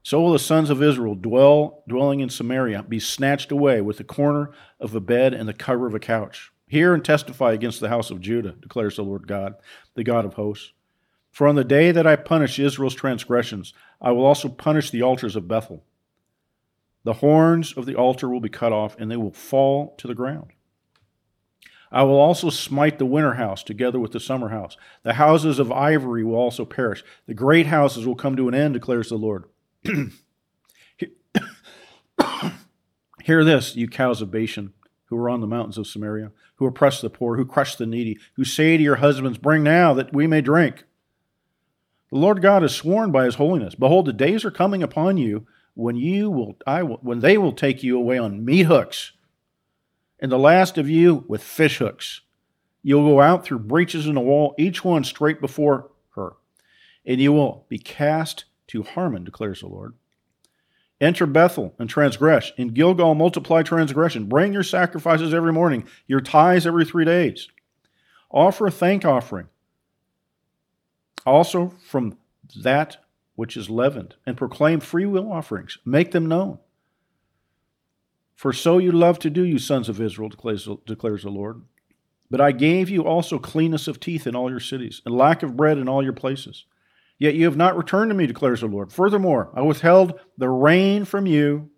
so 0.07 0.21
will 0.21 0.33
the 0.33 0.39
sons 0.39 0.71
of 0.71 0.83
Israel 0.83 1.17
dwell 1.17 1.83
dwelling 1.89 2.21
in 2.21 2.31
Samaria 2.31 2.85
be 2.85 3.01
snatched 3.01 3.51
away 3.51 3.81
with 3.81 3.99
the 3.99 4.05
corner 4.05 4.53
of 4.79 4.95
a 4.95 5.01
bed 5.01 5.35
and 5.35 5.49
the 5.49 5.53
cover 5.53 5.89
of 5.89 5.95
a 5.95 5.99
couch. 5.99 6.53
Hear 6.69 6.95
and 6.95 7.05
testify 7.05 7.53
against 7.53 7.81
the 7.81 7.89
house 7.89 8.11
of 8.11 8.21
Judah, 8.21 8.57
declares 8.61 8.97
the 8.97 9.03
Lord 9.03 9.27
God, 9.27 9.55
the 9.95 10.05
God 10.05 10.25
of 10.25 10.35
hosts. 10.35 10.73
For 11.31 11.47
on 11.47 11.55
the 11.55 11.65
day 11.65 11.93
that 11.93 12.07
I 12.07 12.17
punish 12.17 12.59
Israel's 12.59 12.95
transgressions, 12.95 13.73
I 14.01 14.11
will 14.13 14.25
also 14.25 14.49
punish 14.49 14.91
the 14.91 15.03
altars 15.03 15.37
of 15.37 15.47
Bethel. 15.47 15.85
The 17.05 17.15
horns 17.15 17.73
of 17.75 17.87
the 17.87 17.95
altar 17.95 18.29
will 18.29 18.41
be 18.41 18.49
cut 18.49 18.73
off, 18.73 18.97
and 18.99 19.11
they 19.11 19.17
will 19.17 19.33
fall 19.33 19.95
to 19.99 20.09
the 20.09 20.15
ground. 20.15 20.53
I 21.93 22.03
will 22.03 22.19
also 22.19 22.51
smite 22.51 22.99
the 22.99 23.07
winter 23.07 23.35
house 23.35 23.63
together 23.63 24.01
with 24.01 24.11
the 24.11 24.19
summer 24.19 24.49
house. 24.49 24.77
The 25.05 25.15
houses 25.15 25.61
of 25.61 25.71
ivory 25.71 26.25
will 26.25 26.35
also 26.35 26.65
perish. 26.65 27.05
The 27.27 27.35
great 27.35 27.67
houses 27.67 28.07
will 28.07 28.17
come 28.17 28.35
to 28.37 28.49
an 28.49 28.55
end, 28.55 28.75
declares 28.75 29.11
the 29.11 29.17
Lord. 29.17 29.45
Hear 33.23 33.45
this, 33.45 33.77
you 33.77 33.89
cows 33.89 34.21
of 34.23 34.31
Bashan, 34.31 34.73
who 35.07 35.17
are 35.17 35.31
on 35.31 35.41
the 35.41 35.47
mountains 35.47 35.79
of 35.79 35.87
Samaria, 35.87 36.33
who 36.57 36.67
oppress 36.67 37.01
the 37.01 37.11
poor, 37.11 37.37
who 37.37 37.45
crush 37.45 37.77
the 37.77 37.87
needy, 37.87 38.19
who 38.35 38.45
say 38.45 38.77
to 38.77 38.83
your 38.83 38.97
husbands, 38.97 39.39
Bring 39.39 39.63
now 39.63 39.95
that 39.95 40.13
we 40.13 40.27
may 40.27 40.41
drink. 40.41 40.85
The 42.11 42.19
Lord 42.19 42.43
God 42.43 42.63
has 42.63 42.75
sworn 42.75 43.11
by 43.11 43.25
his 43.25 43.37
holiness, 43.37 43.75
Behold, 43.75 44.07
the 44.07 44.13
days 44.13 44.45
are 44.45 44.51
coming 44.51 44.83
upon 44.83 45.17
you 45.17 45.47
when 45.75 45.97
you 45.97 46.31
will, 46.31 46.57
I 46.67 46.83
will, 46.83 46.99
when 47.03 47.21
they 47.21 47.37
will 47.37 47.53
take 47.53 47.83
you 47.83 47.99
away 47.99 48.19
on 48.19 48.45
meat 48.45 48.65
hooks 48.65 49.13
and 50.19 50.33
the 50.33 50.39
last 50.39 50.79
of 50.79 50.89
you 50.89 51.25
with 51.29 51.43
fish 51.43 51.79
hooks. 51.79 52.23
You'll 52.83 53.09
go 53.09 53.21
out 53.21 53.45
through 53.45 53.61
breaches 53.61 54.07
in 54.07 54.15
the 54.15 54.21
wall, 54.21 54.55
each 54.59 54.85
one 54.85 55.05
straight 55.05 55.41
before 55.41 55.91
her, 56.15 56.35
and 57.05 57.21
you 57.21 57.33
will 57.33 57.67
be 57.69 57.79
cast 57.79 58.45
to 58.69 58.83
Harmon, 58.83 59.25
declares 59.25 59.61
the 59.61 59.67
Lord. 59.67 59.95
Enter 61.01 61.27
Bethel 61.27 61.75
and 61.79 61.91
transgress. 61.91 62.53
In 62.57 62.69
Gilgal, 62.69 63.15
multiply 63.15 63.63
transgression. 63.63 64.27
Bring 64.27 64.53
your 64.53 64.63
sacrifices 64.63 65.35
every 65.35 65.53
morning, 65.53 65.87
your 66.07 66.21
tithes 66.21 66.67
every 66.67 66.85
three 66.85 67.05
days. 67.05 67.49
Offer 68.31 68.69
a 68.69 68.71
thank 68.71 69.05
offering. 69.05 69.49
Also 71.27 71.75
from 71.87 72.17
that 72.63 72.99
which 73.35 73.57
is 73.57 73.69
leavened, 73.69 74.15
and 74.25 74.37
proclaim 74.37 74.81
free 74.81 75.05
will 75.05 75.31
offerings. 75.31 75.77
Make 75.85 76.13
them 76.13 76.27
known. 76.27 76.59
For 78.35 78.53
so 78.53 78.79
you 78.79 78.93
love 78.93 79.19
to 79.21 79.31
do, 79.31 79.45
you 79.45 79.59
sons 79.59 79.89
of 79.91 80.01
Israel, 80.01 80.31
declares 80.31 80.65
the 81.23 81.31
Lord. 81.31 81.63
But 82.31 82.41
I 82.41 82.53
gave 82.53 82.89
you 82.89 83.05
also 83.05 83.39
cleanness 83.39 83.89
of 83.89 84.01
teeth 84.01 84.27
in 84.27 84.35
all 84.35 84.51
your 84.51 84.61
cities, 84.61 85.03
and 85.05 85.15
lack 85.15 85.43
of 85.43 85.57
bread 85.57 85.77
in 85.77 85.89
all 85.89 86.03
your 86.03 86.15
places. 86.15 86.65
Yet 87.19 87.35
you 87.35 87.47
have 87.47 87.57
not 87.57 87.77
returned 87.77 88.11
to 88.11 88.15
me, 88.15 88.27
declares 88.27 88.61
the 88.61 88.67
Lord. 88.67 88.93
Furthermore, 88.93 89.51
I 89.55 89.63
withheld 89.63 90.21
the 90.37 90.49
rain 90.49 91.05
from 91.05 91.27
you 91.27 91.71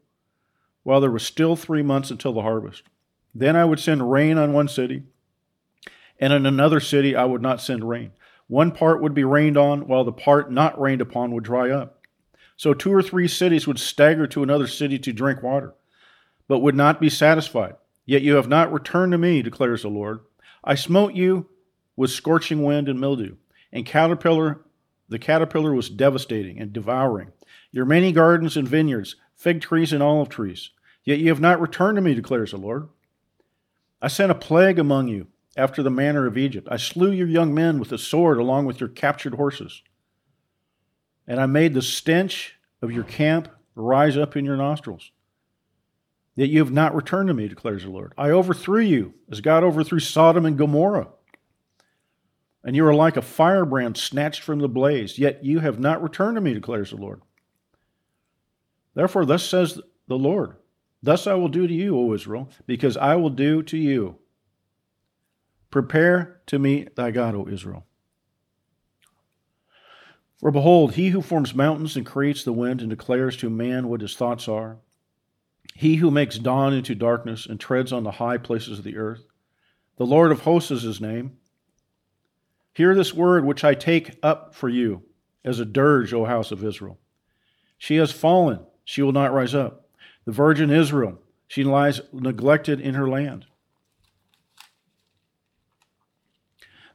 while 0.83 1.01
there 1.01 1.11
was 1.11 1.25
still 1.25 1.55
three 1.55 1.83
months 1.83 2.11
until 2.11 2.33
the 2.33 2.43
harvest. 2.43 2.83
Then 3.35 3.57
I 3.57 3.65
would 3.65 3.79
send 3.79 4.11
rain 4.11 4.39
on 4.39 4.53
one 4.53 4.69
city, 4.69 5.05
and 6.19 6.33
in 6.33 6.47
another 6.47 6.81
city 6.81 7.15
I 7.15 7.25
would 7.25 7.43
not 7.43 7.61
send 7.61 7.89
rain. 7.89 8.13
One 8.49 8.73
part 8.73 9.03
would 9.03 9.15
be 9.15 9.25
rained 9.25 9.57
on, 9.57 9.87
while 9.87 10.05
the 10.05 10.13
part 10.13 10.51
not 10.51 10.81
rained 10.81 11.01
upon 11.01 11.33
would 11.33 11.45
dry 11.45 11.71
up. 11.71 12.07
So 12.57 12.75
two 12.75 12.93
or 12.93 13.03
three 13.03 13.29
cities 13.29 13.67
would 13.67 13.79
stagger 13.79 14.27
to 14.29 14.43
another 14.43 14.67
city 14.67 14.99
to 14.99 15.13
drink 15.13 15.43
water 15.43 15.75
but 16.49 16.61
would 16.61 16.75
not 16.75 17.01
be 17.01 17.11
satisfied. 17.11 17.77
Yet 18.07 18.23
you 18.23 18.35
have 18.35 18.49
not 18.49 18.73
returned 18.73 19.13
to 19.13 19.19
me, 19.19 19.43
declares 19.43 19.83
the 19.83 19.89
Lord. 19.89 20.21
I 20.65 20.75
smote 20.75 21.15
you 21.15 21.47
with 21.95 22.11
scorching 22.11 22.63
wind 22.63 22.89
and 22.89 22.99
mildew, 22.99 23.37
and 23.71 23.87
caterpillar 23.87 24.63
the 25.09 25.19
caterpillar 25.19 25.75
was 25.75 25.89
devastating 25.89 26.59
and 26.59 26.73
devouring. 26.73 27.33
Your 27.73 27.85
many 27.85 28.13
gardens 28.13 28.57
and 28.57 28.69
vineyards, 28.69 29.17
fig 29.35 29.61
trees 29.61 29.93
and 29.93 30.03
olive 30.03 30.29
trees. 30.29 30.71
Yet 31.05 31.19
you 31.19 31.29
have 31.29 31.41
not 31.41 31.61
returned 31.61 31.97
to 31.97 32.03
me, 32.03 32.15
declares 32.15 32.51
the 32.51 32.59
Lord. 32.59 32.89
I 34.03 34.09
sent 34.09 34.31
a 34.31 34.35
plague 34.35 34.79
among 34.79 35.09
you 35.09 35.29
after 35.57 35.83
the 35.83 35.91
manner 35.91 36.27
of 36.27 36.39
Egypt. 36.39 36.69
I 36.71 36.77
slew 36.77 37.11
your 37.11 37.27
young 37.27 37.55
men 37.55 37.79
with 37.79 37.89
the 37.89 37.99
sword 37.99 38.39
along 38.39 38.67
with 38.67 38.81
your 38.81 38.89
captured 38.89 39.35
horses. 39.35 39.83
And 41.27 41.41
I 41.41 41.47
made 41.47 41.75
the 41.75 41.83
stench 41.83 42.55
of 42.81 42.93
your 42.93 43.05
camp 43.05 43.49
rise 43.75 44.17
up 44.17 44.37
in 44.37 44.45
your 44.45 44.57
nostrils. 44.57 45.11
Yet 46.37 46.51
you 46.51 46.61
have 46.61 46.71
not 46.71 46.95
returned 46.95 47.29
to 47.29 47.35
me, 47.35 47.49
declares 47.49 47.83
the 47.83 47.91
Lord. 47.91 48.13
I 48.17 48.31
overthrew 48.31 48.81
you 48.81 49.15
as 49.31 49.41
God 49.41 49.65
overthrew 49.65 49.99
Sodom 49.99 50.47
and 50.47 50.57
Gomorrah. 50.57 51.09
And 52.65 52.75
you 52.75 52.85
are 52.87 52.95
like 52.95 53.17
a 53.17 53.23
firebrand 53.23 53.97
snatched 53.97 54.43
from 54.43 54.59
the 54.59 54.69
blaze, 54.69 55.19
yet 55.19 55.45
you 55.45 55.61
have 55.61 55.79
not 55.79 56.03
returned 56.03 56.37
to 56.37 56.41
me, 56.41 56.55
declares 56.55 56.91
the 56.91 56.97
Lord. 56.97 57.23
Therefore, 58.95 59.25
thus 59.25 59.45
says 59.45 59.81
the 60.07 60.19
Lord 60.19 60.57
Thus 61.03 61.27
I 61.27 61.35
will 61.35 61.49
do 61.49 61.69
to 61.69 61.73
you, 61.73 61.97
O 61.97 62.13
Israel, 62.13 62.51
because 62.67 62.97
I 62.97 63.15
will 63.15 63.31
do 63.31 63.63
to 63.63 63.77
you. 63.77 64.19
Prepare 65.71 66.41
to 66.47 66.59
meet 66.59 66.97
thy 66.97 67.13
God, 67.13 67.35
O 67.35 67.47
Israel. 67.47 67.87
For 70.41 70.51
behold, 70.51 70.95
he 70.95 71.09
who 71.09 71.23
forms 71.23 71.55
mountains 71.55 71.97
and 71.97 72.05
creates 72.05 72.43
the 72.43 72.53
wind 72.53 72.81
and 72.81 72.91
declares 72.91 73.37
to 73.39 73.51
man 73.51 73.89
what 73.89 74.01
his 74.01 74.17
thoughts 74.17 74.49
are 74.49 74.79
he 75.79 75.95
who 75.95 76.11
makes 76.11 76.41
dawn 76.41 76.75
into 76.75 76.93
darkness 76.97 77.47
and 77.47 77.61
treads 77.61 77.93
on 77.93 78.03
the 78.03 78.11
high 78.11 78.37
places 78.37 78.81
of 78.81 78.85
the 78.85 78.97
earth. 78.97 79.25
The 79.97 80.07
Lord 80.07 80.33
of 80.33 80.41
hosts 80.41 80.73
is 80.73 80.83
his 80.83 81.01
name. 81.01 81.38
Hear 82.79 82.95
this 82.95 83.13
word 83.13 83.45
which 83.45 83.65
I 83.65 83.75
take 83.75 84.21
up 84.23 84.55
for 84.55 84.69
you 84.69 85.03
as 85.45 85.59
a 85.59 85.65
dirge, 85.65 86.15
O 86.15 86.25
house 86.25 86.53
of 86.53 86.63
Israel. 86.63 86.97
She 87.77 87.97
has 87.97 88.13
fallen, 88.13 88.61
she 88.85 89.03
will 89.03 89.11
not 89.11 89.33
rise 89.33 89.53
up. 89.53 89.89
The 90.27 90.31
virgin 90.31 90.71
Israel, 90.71 91.19
she 91.49 91.65
lies 91.65 92.01
neglected 92.13 92.81
in 92.81 92.95
her 92.95 93.09
land. 93.09 93.47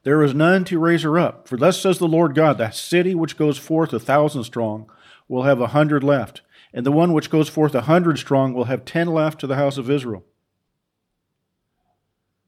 There 0.04 0.24
is 0.24 0.34
none 0.34 0.64
to 0.64 0.80
raise 0.80 1.04
her 1.04 1.20
up. 1.20 1.50
For 1.50 1.58
thus 1.58 1.82
says 1.82 2.00
the 2.00 2.08
Lord 2.08 2.34
God, 2.34 2.58
the 2.58 2.72
city 2.72 3.14
which 3.14 3.36
goes 3.36 3.58
forth 3.58 3.92
a 3.92 4.00
thousand 4.00 4.46
strong 4.46 4.90
will 5.28 5.44
have 5.44 5.60
a 5.60 5.68
hundred 5.68 6.02
left 6.02 6.44
and 6.74 6.86
the 6.86 6.94
one 6.94 7.12
which 7.12 7.30
goes 7.30 7.50
forth 7.50 7.76
a 7.76 7.82
hundred 7.82 8.18
strong 8.20 8.54
will 8.54 8.66
have 8.66 8.86
ten 8.86 9.08
left 9.08 9.38
to 9.42 9.48
the 9.48 9.58
house 9.58 9.78
of 9.78 9.90
Israel. 9.90 10.24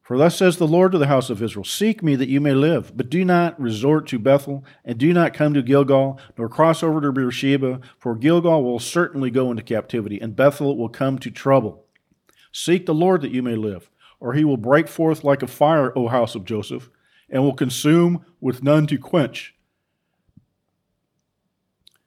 For 0.05 0.19
thus 0.19 0.37
says 0.37 0.57
the 0.57 0.67
Lord 0.67 0.91
to 0.91 0.99
the 0.99 1.07
house 1.07 1.31
of 1.31 1.41
Israel 1.41 1.63
Seek 1.63 2.03
me 2.03 2.15
that 2.15 2.29
you 2.29 2.39
may 2.39 2.53
live, 2.53 2.95
but 2.95 3.09
do 3.09 3.25
not 3.25 3.59
resort 3.59 4.05
to 4.09 4.19
Bethel, 4.19 4.63
and 4.85 4.99
do 4.99 5.11
not 5.11 5.33
come 5.33 5.55
to 5.55 5.63
Gilgal, 5.63 6.19
nor 6.37 6.47
cross 6.47 6.83
over 6.83 7.01
to 7.01 7.11
Beersheba, 7.11 7.81
for 7.97 8.13
Gilgal 8.13 8.63
will 8.63 8.77
certainly 8.77 9.31
go 9.31 9.49
into 9.49 9.63
captivity, 9.63 10.21
and 10.21 10.35
Bethel 10.35 10.77
will 10.77 10.89
come 10.89 11.17
to 11.17 11.31
trouble. 11.31 11.85
Seek 12.51 12.85
the 12.85 12.93
Lord 12.93 13.21
that 13.21 13.31
you 13.31 13.41
may 13.41 13.55
live, 13.55 13.89
or 14.19 14.33
he 14.33 14.45
will 14.45 14.57
break 14.57 14.87
forth 14.87 15.23
like 15.23 15.41
a 15.41 15.47
fire, 15.47 15.91
O 15.97 16.07
house 16.07 16.35
of 16.35 16.45
Joseph, 16.45 16.91
and 17.27 17.41
will 17.41 17.55
consume 17.55 18.23
with 18.39 18.61
none 18.61 18.85
to 18.85 18.99
quench. 18.99 19.55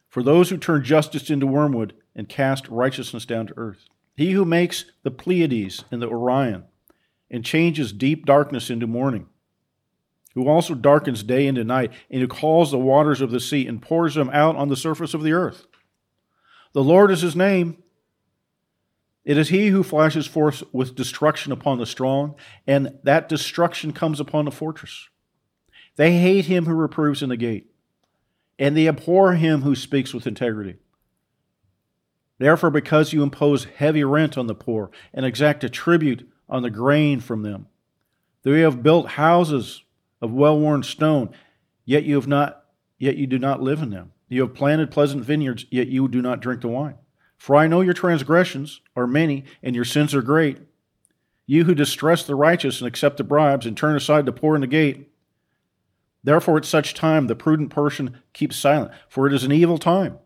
For 0.08 0.22
those 0.22 0.50
who 0.50 0.56
turn 0.56 0.84
justice 0.84 1.30
into 1.30 1.48
wormwood 1.48 1.94
and 2.14 2.28
cast 2.28 2.68
righteousness 2.68 3.26
down 3.26 3.48
to 3.48 3.54
earth. 3.56 3.88
He 4.16 4.30
who 4.30 4.44
makes 4.44 4.84
the 5.02 5.10
Pleiades 5.10 5.84
and 5.90 6.00
the 6.00 6.08
Orion, 6.08 6.64
and 7.30 7.44
changes 7.44 7.92
deep 7.92 8.26
darkness 8.26 8.70
into 8.70 8.86
morning, 8.86 9.26
who 10.34 10.48
also 10.48 10.74
darkens 10.74 11.22
day 11.22 11.46
into 11.46 11.64
night, 11.64 11.92
and 12.10 12.20
who 12.20 12.28
calls 12.28 12.70
the 12.70 12.78
waters 12.78 13.20
of 13.20 13.30
the 13.30 13.40
sea 13.40 13.66
and 13.66 13.82
pours 13.82 14.14
them 14.14 14.30
out 14.30 14.56
on 14.56 14.68
the 14.68 14.76
surface 14.76 15.14
of 15.14 15.22
the 15.22 15.32
earth. 15.32 15.66
The 16.72 16.84
Lord 16.84 17.10
is 17.10 17.22
his 17.22 17.36
name. 17.36 17.82
It 19.24 19.36
is 19.36 19.48
he 19.48 19.68
who 19.68 19.82
flashes 19.82 20.26
forth 20.26 20.62
with 20.72 20.94
destruction 20.94 21.52
upon 21.52 21.78
the 21.78 21.86
strong, 21.86 22.34
and 22.66 22.98
that 23.02 23.28
destruction 23.28 23.92
comes 23.92 24.20
upon 24.20 24.46
the 24.46 24.50
fortress. 24.50 25.08
They 25.96 26.18
hate 26.18 26.46
him 26.46 26.64
who 26.64 26.74
reproves 26.74 27.22
in 27.22 27.28
the 27.28 27.36
gate, 27.36 27.70
and 28.58 28.76
they 28.76 28.88
abhor 28.88 29.34
him 29.34 29.62
who 29.62 29.74
speaks 29.74 30.14
with 30.14 30.26
integrity. 30.26 30.76
Therefore, 32.38 32.70
because 32.70 33.12
you 33.12 33.22
impose 33.22 33.64
heavy 33.64 34.04
rent 34.04 34.38
on 34.38 34.46
the 34.46 34.54
poor 34.54 34.90
and 35.12 35.26
exact 35.26 35.64
a 35.64 35.68
tribute 35.68 36.28
on 36.48 36.62
the 36.62 36.70
grain 36.70 37.20
from 37.20 37.42
them. 37.42 37.66
You 38.44 38.64
have 38.64 38.82
built 38.82 39.08
houses 39.08 39.82
of 40.22 40.32
well-worn 40.32 40.82
stone, 40.82 41.30
yet 41.84 42.04
you 42.04 42.14
have 42.14 42.26
not 42.26 42.64
yet 42.98 43.16
you 43.16 43.26
do 43.26 43.38
not 43.38 43.62
live 43.62 43.82
in 43.82 43.90
them. 43.90 44.12
You 44.28 44.42
have 44.42 44.54
planted 44.54 44.90
pleasant 44.90 45.24
vineyards, 45.24 45.66
yet 45.70 45.88
you 45.88 46.08
do 46.08 46.22
not 46.22 46.40
drink 46.40 46.62
the 46.62 46.68
wine. 46.68 46.96
For 47.36 47.56
I 47.56 47.66
know 47.66 47.82
your 47.82 47.94
transgressions 47.94 48.80
are 48.96 49.06
many, 49.06 49.44
and 49.62 49.76
your 49.76 49.84
sins 49.84 50.14
are 50.14 50.22
great. 50.22 50.58
You 51.46 51.64
who 51.64 51.74
distress 51.74 52.24
the 52.24 52.34
righteous 52.34 52.80
and 52.80 52.88
accept 52.88 53.16
the 53.18 53.24
bribes, 53.24 53.66
and 53.66 53.76
turn 53.76 53.96
aside 53.96 54.26
the 54.26 54.32
poor 54.32 54.54
in 54.54 54.60
the 54.60 54.66
gate. 54.66 55.10
Therefore, 56.24 56.56
at 56.56 56.64
such 56.64 56.94
time, 56.94 57.26
the 57.26 57.36
prudent 57.36 57.70
person 57.70 58.18
keeps 58.32 58.56
silent, 58.56 58.92
for 59.08 59.26
it 59.26 59.32
is 59.32 59.44
an 59.44 59.52
evil 59.52 59.78
time. 59.78 60.18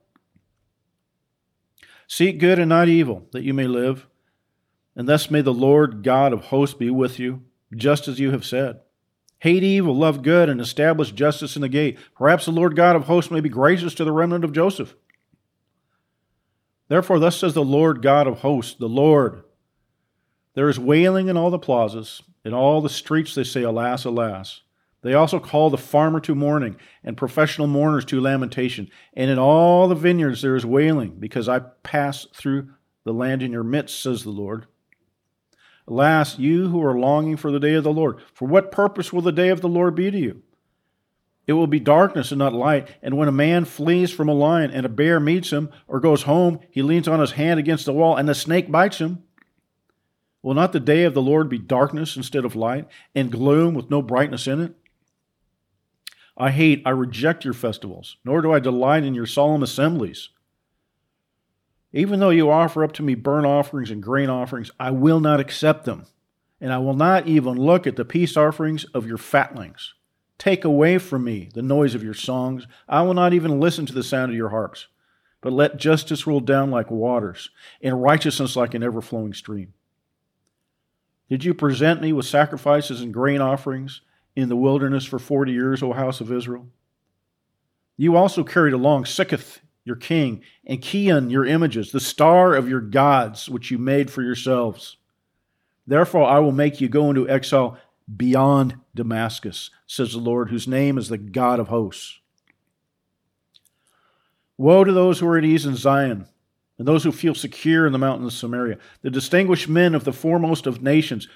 Seek 2.07 2.39
good 2.39 2.59
and 2.59 2.69
not 2.69 2.89
evil, 2.89 3.27
that 3.33 3.43
you 3.43 3.53
may 3.53 3.67
live. 3.67 4.07
And 4.95 5.09
thus 5.09 5.31
may 5.31 5.41
the 5.41 5.55
Lord 5.55 6.03
God 6.03 6.33
of 6.33 6.47
hosts 6.47 6.77
be 6.77 6.91
with 6.91 7.19
you, 7.19 7.43
just 7.75 8.09
as 8.09 8.21
you 8.21 8.31
have 8.33 8.45
said. 8.45 8.81
Hate 9.39 9.65
evil, 9.65 9.97
love 9.97 10.23
good, 10.23 10.49
and 10.49 10.61
establish 10.61 11.11
justice 11.11 11.57
in 11.57 11.63
the 11.63 11.69
gate. 11.69 11.99
Perhaps 12.17 12.45
the 12.45 12.53
Lord 12.53 12.77
God 12.77 12.95
of 12.95 13.05
hosts 13.05 13.31
may 13.31 13.41
be 13.41 13.49
gracious 13.49 13.95
to 13.95 14.05
the 14.05 14.13
remnant 14.13 14.45
of 14.45 14.53
Joseph. 14.53 14.95
Therefore, 16.89 17.19
thus 17.19 17.39
says 17.39 17.55
the 17.55 17.65
Lord 17.65 18.03
God 18.03 18.27
of 18.27 18.41
hosts, 18.41 18.75
the 18.75 18.89
Lord. 18.89 19.43
There 20.55 20.69
is 20.69 20.79
wailing 20.79 21.29
in 21.29 21.37
all 21.37 21.51
the 21.51 21.59
plazas, 21.59 22.23
in 22.45 22.53
all 22.53 22.81
the 22.81 22.89
streets 22.89 23.35
they 23.35 23.45
say, 23.45 23.63
Alas, 23.63 24.05
alas. 24.05 24.61
They 25.01 25.15
also 25.15 25.41
call 25.41 25.71
the 25.71 25.79
farmer 25.79 26.21
to 26.21 26.35
mourning, 26.35 26.77
and 27.03 27.17
professional 27.17 27.67
mourners 27.67 28.05
to 28.05 28.21
lamentation. 28.21 28.91
And 29.15 29.31
in 29.31 29.39
all 29.39 29.89
the 29.89 29.95
vineyards 29.95 30.43
there 30.43 30.55
is 30.55 30.65
wailing, 30.65 31.17
because 31.19 31.49
I 31.49 31.61
pass 31.83 32.27
through 32.35 32.69
the 33.05 33.13
land 33.13 33.43
in 33.43 33.51
your 33.51 33.65
midst, 33.65 34.01
says 34.01 34.23
the 34.23 34.31
Lord. 34.31 34.67
Alas, 35.89 36.39
you 36.39 36.69
who 36.69 36.83
are 36.83 36.99
longing 36.99 37.37
for 37.37 37.51
the 37.51 37.61
day 37.61 37.75
of 37.75 37.85
the 37.85 37.93
Lord, 37.93 38.19
for 38.33 38.47
what 38.47 38.71
purpose 38.71 39.13
will 39.13 39.23
the 39.23 39.33
day 39.33 39.49
of 39.49 39.61
the 39.61 39.69
Lord 39.69 39.95
be 39.95 40.11
to 40.11 40.19
you? 40.19 40.43
It 41.47 41.55
will 41.55 41.67
be 41.67 41.81
darkness 41.81 42.31
and 42.31 42.39
not 42.39 42.53
light. 42.53 42.89
And 43.03 43.17
when 43.17 43.29
a 43.29 43.33
man 43.33 43.65
flees 43.65 44.13
from 44.13 44.29
a 44.29 44.35
lion 44.35 44.71
and 44.71 44.87
a 44.87 44.89
bear 44.89 45.19
meets 45.19 45.51
him 45.51 45.71
or 45.89 45.99
goes 45.99 46.23
home, 46.23 46.61
he 46.71 46.83
leans 46.83 47.09
on 47.09 47.21
his 47.21 47.33
hand 47.33 47.59
against 47.59 47.85
the 47.85 47.93
wall 47.93 48.17
and 48.17 48.29
the 48.29 48.35
snake 48.35 48.71
bites 48.71 48.99
him. 48.99 49.25
Will 50.41 50.55
not 50.55 50.73
the 50.73 50.81
day 50.81 51.05
of 51.05 51.15
the 51.15 51.23
Lord 51.23 51.49
be 51.49 51.59
darkness 51.59 52.17
instead 52.17 52.45
of 52.45 52.57
light 52.57 52.89
and 53.15 53.31
gloom 53.31 53.75
with 53.75 53.91
no 53.91 54.03
brightness 54.03 54.47
in 54.47 54.61
it? 54.61 54.75
I 56.37 56.51
hate, 56.51 56.83
I 56.87 56.91
reject 56.91 57.45
your 57.45 57.55
festivals, 57.55 58.17
nor 58.25 58.41
do 58.41 58.53
I 58.53 58.59
delight 58.59 59.05
in 59.05 59.15
your 59.15 59.27
solemn 59.27 59.63
assemblies. 59.63 60.31
Even 61.93 62.21
though 62.21 62.31
you 62.31 62.51
offer 62.51 62.83
up 62.83 62.93
to 62.93 63.03
me 63.03 63.15
burnt 63.15 63.47
offerings 63.47 63.91
and 63.91 64.03
grain 64.03 64.31
offerings, 64.31 64.71
I 64.81 64.91
will 64.91 65.21
not 65.21 65.41
accept 65.41 65.85
them, 65.85 66.07
and 66.61 66.73
I 66.73 66.79
will 66.79 66.95
not 66.95 67.27
even 67.27 67.57
look 67.57 67.87
at 67.87 67.97
the 67.97 68.05
peace 68.05 68.37
offerings 68.37 68.85
of 68.95 69.07
your 69.07 69.19
fatlings. 69.19 69.93
Take 70.39 70.65
away 70.65 70.99
from 70.99 71.25
me 71.25 71.51
the 71.53 71.63
noise 71.63 71.95
of 71.95 72.03
your 72.03 72.15
songs. 72.15 72.67
I 72.89 73.03
will 73.03 73.15
not 73.15 73.33
even 73.35 73.61
listen 73.61 73.87
to 73.87 73.93
the 73.93 74.03
sound 74.03 74.33
of 74.33 74.37
your 74.37 74.49
harps. 74.49 74.87
But 75.41 75.53
let 75.53 75.77
justice 75.77 76.27
roll 76.27 76.41
down 76.41 76.71
like 76.71 76.91
waters, 76.91 77.51
and 77.83 78.01
righteousness 78.01 78.55
like 78.55 78.75
an 78.75 78.83
ever 78.83 79.01
flowing 79.01 79.35
stream. 79.35 79.75
Did 81.29 81.45
you 81.45 81.53
present 81.53 82.01
me 82.01 82.13
with 82.13 82.27
sacrifices 82.27 83.01
and 83.01 83.13
grain 83.13 83.41
offerings 83.41 84.03
in 84.37 84.49
the 84.49 84.57
wilderness 84.57 85.05
for 85.05 85.19
forty 85.19 85.53
years, 85.53 85.83
O 85.83 85.93
house 85.93 86.21
of 86.21 86.31
Israel? 86.31 86.69
You 87.97 88.17
also 88.17 88.45
carried 88.45 88.73
along 88.73 89.05
Sikkuth 89.05 89.59
your 89.85 89.97
king, 89.97 90.43
and 90.67 90.81
Kiyyun, 90.81 91.31
your 91.31 91.45
images, 91.45 91.91
the 91.91 92.01
star 92.01 92.55
of 92.55 92.69
your 92.69 92.81
gods, 92.81 93.49
which 93.49 93.71
you 93.71 93.79
made 93.79 94.11
for 94.11 94.23
yourselves. 94.23 94.97
Therefore, 95.87 96.25
I 96.25 96.39
will 96.39 96.53
make 96.53 96.81
you 96.81 96.89
go 96.89 97.11
into 97.11 97.29
exile 97.29 97.79
beyond 98.17 98.77
Damascus, 98.95 99.71
says 99.87 100.13
the 100.13 100.19
Lord, 100.19 100.51
whose 100.51 100.69
name 100.69 100.99
is 100.99 101.09
the 101.09 101.19
God 101.19 101.59
of 101.59 101.69
hosts. 101.69 102.21
Woe 104.57 104.85
to 104.85 104.93
those 104.93 105.19
who 105.19 105.27
are 105.27 105.39
at 105.39 105.45
ease 105.45 105.67
in 105.67 105.75
Zion, 105.75 106.27
and 106.79 106.87
those 106.87 107.03
who 107.03 107.13
feel 107.13 107.35
secure 107.35 107.87
in 107.87 107.93
the 107.93 107.99
mountains 107.99 108.35
of 108.35 108.39
Samaria, 108.39 108.79
the 109.03 109.11
distinguished 109.11 109.69
men 109.69 109.95
of 109.95 110.05
the 110.05 110.13
foremost 110.13 110.67
of 110.67 110.83
nations, 110.83 111.27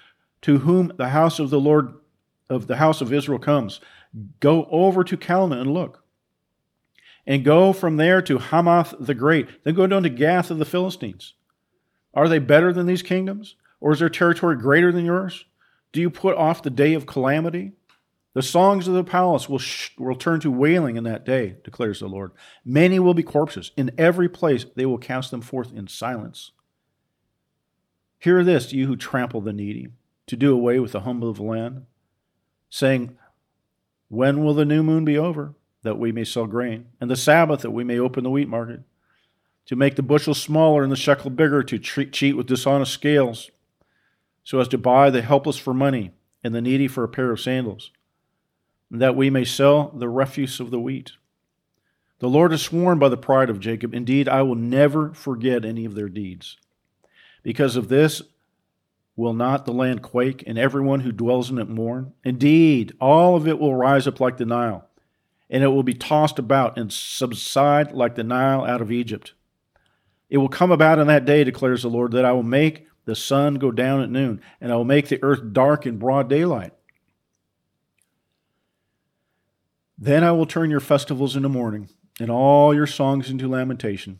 to 0.43 0.59
whom 0.59 0.93
the 0.97 1.09
house 1.09 1.39
of 1.39 1.51
the 1.51 1.61
Lord 1.61 1.95
of 2.49 2.69
the 2.69 2.77
house 2.77 3.01
of 3.01 3.13
Israel 3.13 3.41
comes. 3.41 3.81
Go 4.39 4.67
over 4.71 5.03
to 5.03 5.17
Calneh 5.17 5.61
and 5.61 5.75
look 5.75 6.05
and 7.27 7.45
go 7.45 7.73
from 7.73 7.97
there 7.97 8.23
to 8.23 8.39
Hamath 8.39 8.95
the 9.01 9.15
Great. 9.15 9.65
Then 9.65 9.75
go 9.75 9.87
down 9.87 10.05
to 10.05 10.09
Gath 10.09 10.51
of 10.51 10.59
the 10.59 10.65
Philistines. 10.65 11.35
Are 12.15 12.29
they 12.29 12.39
better 12.39 12.73
than 12.73 12.87
these 12.87 13.03
kingdoms? 13.03 13.57
Or 13.81 13.93
is 13.93 13.99
their 13.99 14.09
territory 14.09 14.57
greater 14.57 14.93
than 14.93 15.05
yours? 15.05 15.45
Do 15.93 16.01
you 16.01 16.11
put 16.11 16.37
off 16.37 16.63
the 16.63 16.71
day 16.71 16.95
of 16.95 17.07
calamity? 17.07 17.73
The 18.35 18.43
songs 18.43 18.87
of 18.87 18.95
the 18.95 19.05
palace 19.05 19.49
will, 19.49 19.59
sh- 19.59 19.91
will 19.99 20.15
turn 20.15 20.41
to 20.41 20.51
wailing 20.51 20.97
in 20.97 21.05
that 21.05 21.25
day, 21.25 21.57
declares 21.65 22.01
the 22.01 22.07
Lord. 22.07 22.33
Many 22.65 22.99
will 22.99 23.15
be 23.15 23.23
corpses. 23.23 23.73
In 23.77 23.91
every 23.97 24.29
place 24.29 24.67
they 24.75 24.87
will 24.87 24.99
cast 24.99 25.31
them 25.31 25.41
forth 25.41 25.73
in 25.73 25.89
silence. 25.89 26.53
Hear 28.19 28.45
this, 28.45 28.73
you 28.73 28.87
who 28.87 28.97
trample 28.97 29.41
the 29.41 29.53
needy, 29.53 29.89
to 30.27 30.37
do 30.37 30.53
away 30.53 30.79
with 30.79 30.93
the 30.93 31.01
humble 31.01 31.31
of 31.31 31.37
the 31.37 31.45
land, 31.45 31.87
saying, 32.69 33.17
When 34.09 34.45
will 34.45 34.55
the 34.55 34.65
new 34.65 34.83
moon 34.83 35.05
be 35.05 35.17
over? 35.17 35.55
That 35.87 35.99
we 35.99 36.11
may 36.11 36.25
sell 36.25 36.47
grain, 36.47 36.87
and 37.01 37.09
the 37.09 37.17
Sabbath 37.17 37.61
that 37.61 37.71
we 37.71 37.85
may 37.85 37.97
open 37.97 38.25
the 38.25 38.31
wheat 38.31 38.49
market, 38.49 38.81
to 39.67 39.77
make 39.77 39.95
the 39.95 40.03
bushel 40.03 40.35
smaller 40.35 40.83
and 40.83 40.91
the 40.91 40.97
shekel 40.97 41.31
bigger, 41.31 41.63
to 41.63 41.79
treat, 41.79 42.13
cheat 42.13 42.37
with 42.37 42.49
dishonest 42.49 42.93
scales, 42.93 43.53
so 44.43 44.59
as 44.59 44.67
to 44.69 44.79
buy 44.79 45.11
the 45.11 45.23
helpless 45.23 45.57
for 45.57 45.73
money 45.73 46.11
and 46.43 46.53
the 46.53 46.61
needy 46.61 46.89
for 46.89 47.05
a 47.05 47.09
pair 47.09 47.31
of 47.31 47.41
sandals, 47.41 47.93
and 48.91 49.01
that 49.01 49.15
we 49.15 49.31
may 49.31 49.45
sell 49.45 49.91
the 49.91 50.09
refuse 50.09 50.59
of 50.59 50.73
the 50.73 50.81
wheat. 50.81 51.13
The 52.19 52.29
Lord 52.29 52.51
has 52.51 52.63
sworn 52.63 52.99
by 52.99 53.09
the 53.09 53.17
pride 53.17 53.49
of 53.49 53.61
Jacob, 53.61 53.95
indeed, 53.95 54.29
I 54.29 54.43
will 54.43 54.57
never 54.57 55.15
forget 55.15 55.65
any 55.65 55.85
of 55.85 55.95
their 55.95 56.09
deeds. 56.09 56.57
Because 57.45 57.77
of 57.77 57.89
this, 57.89 58.23
will 59.15 59.35
not 59.35 59.67
the 59.67 59.73
land 59.73 60.03
quake, 60.03 60.43
and 60.49 60.59
everyone 60.59 61.01
who 61.01 61.13
dwells 61.13 61.49
in 61.49 61.59
it 61.59 61.69
mourn? 61.69 62.13
Indeed, 62.25 62.93
all 63.01 63.37
of 63.37 63.47
it 63.47 63.61
will 63.61 63.75
rise 63.77 64.09
up 64.09 64.19
like 64.19 64.37
the 64.37 64.45
Nile 64.45 64.86
and 65.49 65.63
it 65.63 65.69
will 65.69 65.83
be 65.83 65.95
tossed 65.95 66.39
about 66.39 66.79
and 66.79 66.93
subside 66.93 67.93
like 67.93 68.15
the 68.15 68.25
Nile 68.25 68.65
out 68.65 68.81
of 68.81 68.91
Egypt. 68.91 69.35
It 70.29 70.39
will 70.39 70.49
come 70.49 70.73
about 70.73 70.99
in 70.99 71.07
that 71.07 71.25
day, 71.25 71.45
declares 71.45 71.83
the 71.83 71.89
Lord, 71.89 72.13
that 72.13 72.25
I 72.25 72.33
will 72.33 72.43
make 72.43 72.87
the 73.05 73.15
sun 73.15 73.55
go 73.55 73.71
down 73.71 74.03
at 74.03 74.11
noon, 74.11 74.41
and 74.61 74.73
I 74.73 74.77
will 74.77 74.85
make 74.85 75.09
the 75.09 75.23
earth 75.23 75.53
dark 75.53 75.87
in 75.87 75.99
broad 75.99 76.29
daylight. 76.29 76.73
Then 79.97 80.25
I 80.25 80.33
will 80.33 80.47
turn 80.47 80.71
your 80.71 80.81
festivals 80.81 81.37
into 81.37 81.49
mourning, 81.49 81.89
and 82.21 82.31
all 82.31 82.75
your 82.75 82.87
songs 82.87 83.31
into 83.31 83.49
lamentation. 83.49 84.19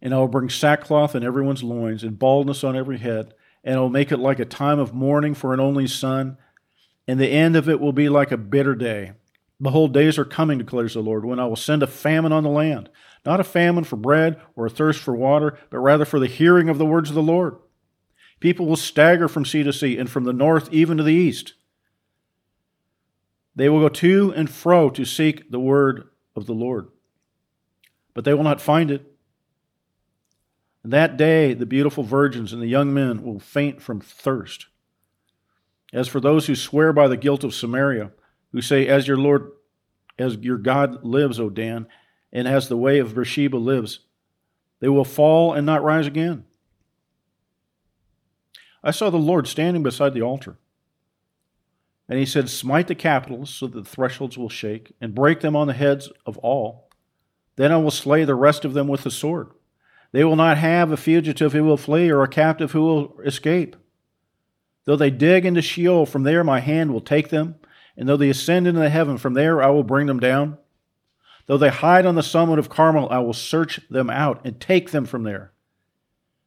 And 0.00 0.14
I 0.14 0.18
will 0.18 0.28
bring 0.28 0.48
sackcloth 0.48 1.16
in 1.16 1.24
everyone's 1.24 1.64
loins, 1.64 2.04
and 2.04 2.18
baldness 2.18 2.62
on 2.62 2.76
every 2.76 2.98
head, 2.98 3.34
and 3.64 3.76
I 3.76 3.80
will 3.80 3.90
make 3.90 4.12
it 4.12 4.18
like 4.18 4.38
a 4.38 4.44
time 4.44 4.78
of 4.78 4.94
mourning 4.94 5.34
for 5.34 5.52
an 5.52 5.58
only 5.58 5.88
son, 5.88 6.38
and 7.08 7.18
the 7.18 7.28
end 7.28 7.56
of 7.56 7.68
it 7.68 7.80
will 7.80 7.92
be 7.92 8.08
like 8.08 8.30
a 8.30 8.36
bitter 8.36 8.76
day. 8.76 9.14
Behold, 9.60 9.92
days 9.92 10.18
are 10.18 10.24
coming, 10.24 10.58
declares 10.58 10.94
the 10.94 11.00
Lord, 11.00 11.24
when 11.24 11.40
I 11.40 11.46
will 11.46 11.56
send 11.56 11.82
a 11.82 11.88
famine 11.88 12.32
on 12.32 12.44
the 12.44 12.48
land, 12.48 12.88
not 13.26 13.40
a 13.40 13.44
famine 13.44 13.84
for 13.84 13.96
bread 13.96 14.40
or 14.54 14.66
a 14.66 14.70
thirst 14.70 15.00
for 15.00 15.16
water, 15.16 15.58
but 15.70 15.80
rather 15.80 16.04
for 16.04 16.20
the 16.20 16.28
hearing 16.28 16.68
of 16.68 16.78
the 16.78 16.86
words 16.86 17.08
of 17.08 17.16
the 17.16 17.22
Lord. 17.22 17.56
People 18.40 18.66
will 18.66 18.76
stagger 18.76 19.26
from 19.26 19.44
sea 19.44 19.64
to 19.64 19.72
sea 19.72 19.98
and 19.98 20.08
from 20.08 20.24
the 20.24 20.32
north 20.32 20.72
even 20.72 20.96
to 20.98 21.02
the 21.02 21.12
east. 21.12 21.54
They 23.56 23.68
will 23.68 23.80
go 23.80 23.88
to 23.88 24.32
and 24.36 24.48
fro 24.48 24.90
to 24.90 25.04
seek 25.04 25.50
the 25.50 25.58
word 25.58 26.08
of 26.36 26.46
the 26.46 26.54
Lord, 26.54 26.88
but 28.14 28.24
they 28.24 28.34
will 28.34 28.44
not 28.44 28.60
find 28.60 28.92
it. 28.92 29.12
And 30.84 30.92
that 30.92 31.16
day, 31.16 31.54
the 31.54 31.66
beautiful 31.66 32.04
virgins 32.04 32.52
and 32.52 32.62
the 32.62 32.68
young 32.68 32.94
men 32.94 33.24
will 33.24 33.40
faint 33.40 33.82
from 33.82 34.00
thirst. 34.00 34.66
As 35.92 36.06
for 36.06 36.20
those 36.20 36.46
who 36.46 36.54
swear 36.54 36.92
by 36.92 37.08
the 37.08 37.16
guilt 37.16 37.42
of 37.42 37.52
Samaria, 37.52 38.12
who 38.52 38.60
say, 38.60 38.86
As 38.86 39.06
your 39.06 39.16
Lord, 39.16 39.50
as 40.18 40.36
your 40.36 40.58
God 40.58 41.04
lives, 41.04 41.38
O 41.38 41.50
Dan, 41.50 41.86
and 42.32 42.46
as 42.46 42.68
the 42.68 42.76
way 42.76 42.98
of 42.98 43.14
Beersheba 43.14 43.56
lives, 43.56 44.00
they 44.80 44.88
will 44.88 45.04
fall 45.04 45.52
and 45.52 45.66
not 45.66 45.82
rise 45.82 46.06
again. 46.06 46.44
I 48.82 48.90
saw 48.90 49.10
the 49.10 49.16
Lord 49.16 49.48
standing 49.48 49.82
beside 49.82 50.14
the 50.14 50.22
altar. 50.22 50.56
And 52.08 52.18
he 52.18 52.26
said, 52.26 52.48
Smite 52.48 52.86
the 52.86 52.94
capitals 52.94 53.50
so 53.50 53.66
that 53.66 53.84
the 53.84 53.88
thresholds 53.88 54.38
will 54.38 54.48
shake, 54.48 54.92
and 55.00 55.14
break 55.14 55.40
them 55.40 55.56
on 55.56 55.66
the 55.66 55.74
heads 55.74 56.10
of 56.24 56.38
all. 56.38 56.88
Then 57.56 57.72
I 57.72 57.76
will 57.76 57.90
slay 57.90 58.24
the 58.24 58.34
rest 58.34 58.64
of 58.64 58.72
them 58.72 58.88
with 58.88 59.02
the 59.02 59.10
sword. 59.10 59.50
They 60.12 60.24
will 60.24 60.36
not 60.36 60.56
have 60.56 60.90
a 60.90 60.96
fugitive 60.96 61.52
who 61.52 61.64
will 61.64 61.76
flee, 61.76 62.08
or 62.08 62.22
a 62.22 62.28
captive 62.28 62.72
who 62.72 62.80
will 62.80 63.20
escape. 63.24 63.76
Though 64.84 64.96
they 64.96 65.10
dig 65.10 65.44
into 65.44 65.60
Sheol, 65.60 66.06
from 66.06 66.22
there 66.22 66.42
my 66.42 66.60
hand 66.60 66.92
will 66.92 67.02
take 67.02 67.28
them, 67.28 67.56
and 67.98 68.08
though 68.08 68.16
they 68.16 68.30
ascend 68.30 68.68
into 68.68 68.80
the 68.80 68.88
heaven, 68.88 69.18
from 69.18 69.34
there 69.34 69.60
I 69.60 69.70
will 69.70 69.82
bring 69.82 70.06
them 70.06 70.20
down. 70.20 70.56
Though 71.46 71.58
they 71.58 71.68
hide 71.68 72.06
on 72.06 72.14
the 72.14 72.22
summit 72.22 72.60
of 72.60 72.68
Carmel, 72.68 73.08
I 73.10 73.18
will 73.18 73.32
search 73.32 73.80
them 73.90 74.08
out 74.08 74.40
and 74.44 74.60
take 74.60 74.92
them 74.92 75.04
from 75.04 75.24
there. 75.24 75.52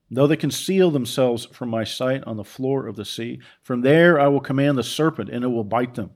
Though 0.09 0.27
they 0.27 0.37
conceal 0.37 0.91
themselves 0.91 1.45
from 1.47 1.69
my 1.69 1.83
sight 1.83 2.23
on 2.23 2.37
the 2.37 2.45
floor 2.45 2.87
of 2.87 2.95
the 2.95 3.03
sea, 3.03 3.39
from 3.61 3.81
there 3.81 4.19
I 4.19 4.27
will 4.27 4.39
command 4.39 4.77
the 4.77 4.83
serpent, 4.83 5.29
and 5.29 5.43
it 5.43 5.49
will 5.49 5.65
bite 5.65 5.95
them. 5.95 6.11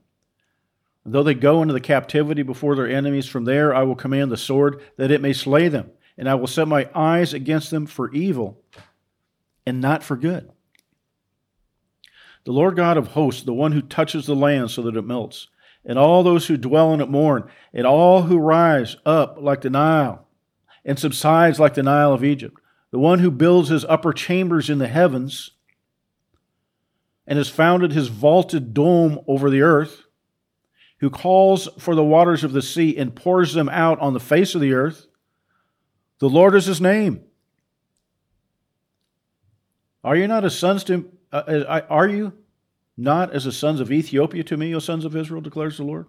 Though 1.06 1.24
they 1.24 1.34
go 1.34 1.62
into 1.62 1.74
the 1.74 1.80
captivity 1.82 2.42
before 2.42 2.76
their 2.76 2.88
enemies, 2.88 3.28
from 3.28 3.44
there 3.44 3.76
I 3.76 3.84
will 3.84 3.96
command 3.96 4.32
the 4.32 4.38
sword, 4.38 4.82
that 4.98 5.12
it 5.12 5.22
may 5.22 5.34
slay 5.34 5.68
them, 5.68 5.92
and 6.18 6.30
I 6.30 6.36
will 6.36 6.48
set 6.48 6.68
my 6.68 6.90
eyes 6.96 7.34
against 7.34 7.72
them 7.72 7.86
for 7.86 8.12
evil 8.14 8.64
and 9.66 9.82
not 9.82 10.02
for 10.02 10.16
good. 10.16 10.50
The 12.46 12.52
Lord 12.52 12.76
God 12.76 12.98
of 12.98 13.08
hosts, 13.08 13.44
the 13.44 13.54
one 13.54 13.72
who 13.72 13.82
touches 13.82 14.26
the 14.26 14.36
land 14.36 14.72
so 14.72 14.82
that 14.84 14.96
it 14.96 15.02
melts, 15.02 15.48
and 15.84 16.00
all 16.00 16.24
those 16.24 16.48
who 16.48 16.58
dwell 16.58 16.94
in 16.94 17.02
it 17.02 17.10
mourn, 17.10 17.50
and 17.74 17.86
all 17.86 18.24
who 18.24 18.38
rise 18.38 18.96
up 19.06 19.38
like 19.40 19.62
the 19.62 19.70
Nile, 19.70 20.28
and 20.84 20.98
subsides 20.98 21.60
like 21.60 21.74
the 21.74 21.84
Nile 21.84 22.14
of 22.14 22.24
Egypt 22.24 22.60
the 22.96 23.00
one 23.00 23.20
who 23.20 23.30
builds 23.30 23.68
his 23.68 23.84
upper 23.84 24.14
chambers 24.14 24.70
in 24.70 24.78
the 24.78 24.88
heavens 24.88 25.52
and 27.28 27.38
has 27.38 27.50
founded 27.50 27.92
his 27.92 28.08
vaulted 28.08 28.74
dome 28.74 29.20
over 29.28 29.50
the 29.50 29.62
earth, 29.62 30.04
who 31.00 31.10
calls 31.10 31.68
for 31.78 31.94
the 31.94 32.06
waters 32.06 32.46
of 32.46 32.54
the 32.54 32.62
sea 32.62 32.96
and 32.96 33.14
pours 33.14 33.54
them 33.54 33.68
out 33.68 34.00
on 34.00 34.14
the 34.14 34.20
face 34.22 34.56
of 34.56 34.62
the 34.62 34.72
earth. 34.72 35.08
The 36.20 36.30
Lord 36.30 36.56
is 36.56 36.68
his 36.68 36.80
name. 36.80 37.20
Are 40.02 40.16
you 40.16 40.30
not 40.30 40.46
as 40.46 40.58
sons 40.58 40.86
to 40.86 41.12
uh, 41.40 41.82
are 41.90 42.08
you 42.08 42.34
not 42.98 43.32
as 43.32 43.46
the 43.46 43.52
sons 43.52 43.80
of 43.80 43.92
Ethiopia 43.92 44.44
to 44.44 44.58
me, 44.58 44.74
O 44.74 44.80
sons 44.80 45.06
of 45.06 45.16
Israel, 45.16 45.42
declares 45.42 45.78
the 45.78 45.84
Lord? 45.84 46.08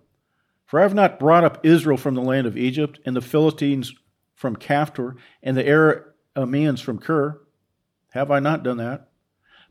For 0.67 0.81
I 0.81 0.83
have 0.83 0.95
not 0.95 1.19
brought 1.19 1.45
up 1.45 1.65
Israel 1.65 1.97
from 1.97 2.15
the 2.15 2.23
land 2.23 2.47
of 2.47 2.57
Egypt, 2.57 2.99
and 3.07 3.15
the 3.15 3.21
Philistines 3.21 3.95
from 4.35 4.57
Caphtor, 4.57 5.17
and 5.43 5.57
the 5.57 5.65
Arameans 5.65 6.81
from 6.81 6.99
Kir. 6.99 7.41
Have 8.11 8.31
I 8.31 8.41
not 8.41 8.63
done 8.63 8.79
that? 8.79 9.09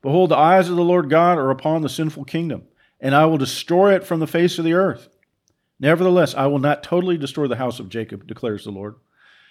Behold, 0.01 0.29
the 0.29 0.37
eyes 0.37 0.69
of 0.69 0.75
the 0.75 0.83
Lord 0.83 1.09
God 1.09 1.37
are 1.37 1.51
upon 1.51 1.81
the 1.81 1.89
sinful 1.89 2.25
kingdom, 2.25 2.63
and 2.99 3.15
I 3.15 3.25
will 3.25 3.37
destroy 3.37 3.95
it 3.95 4.05
from 4.05 4.19
the 4.19 4.27
face 4.27 4.57
of 4.59 4.65
the 4.65 4.73
earth. 4.73 5.09
Nevertheless, 5.79 6.33
I 6.35 6.47
will 6.47 6.59
not 6.59 6.83
totally 6.83 7.17
destroy 7.17 7.47
the 7.47 7.55
house 7.55 7.79
of 7.79 7.89
Jacob, 7.89 8.27
declares 8.27 8.63
the 8.63 8.71
Lord. 8.71 8.95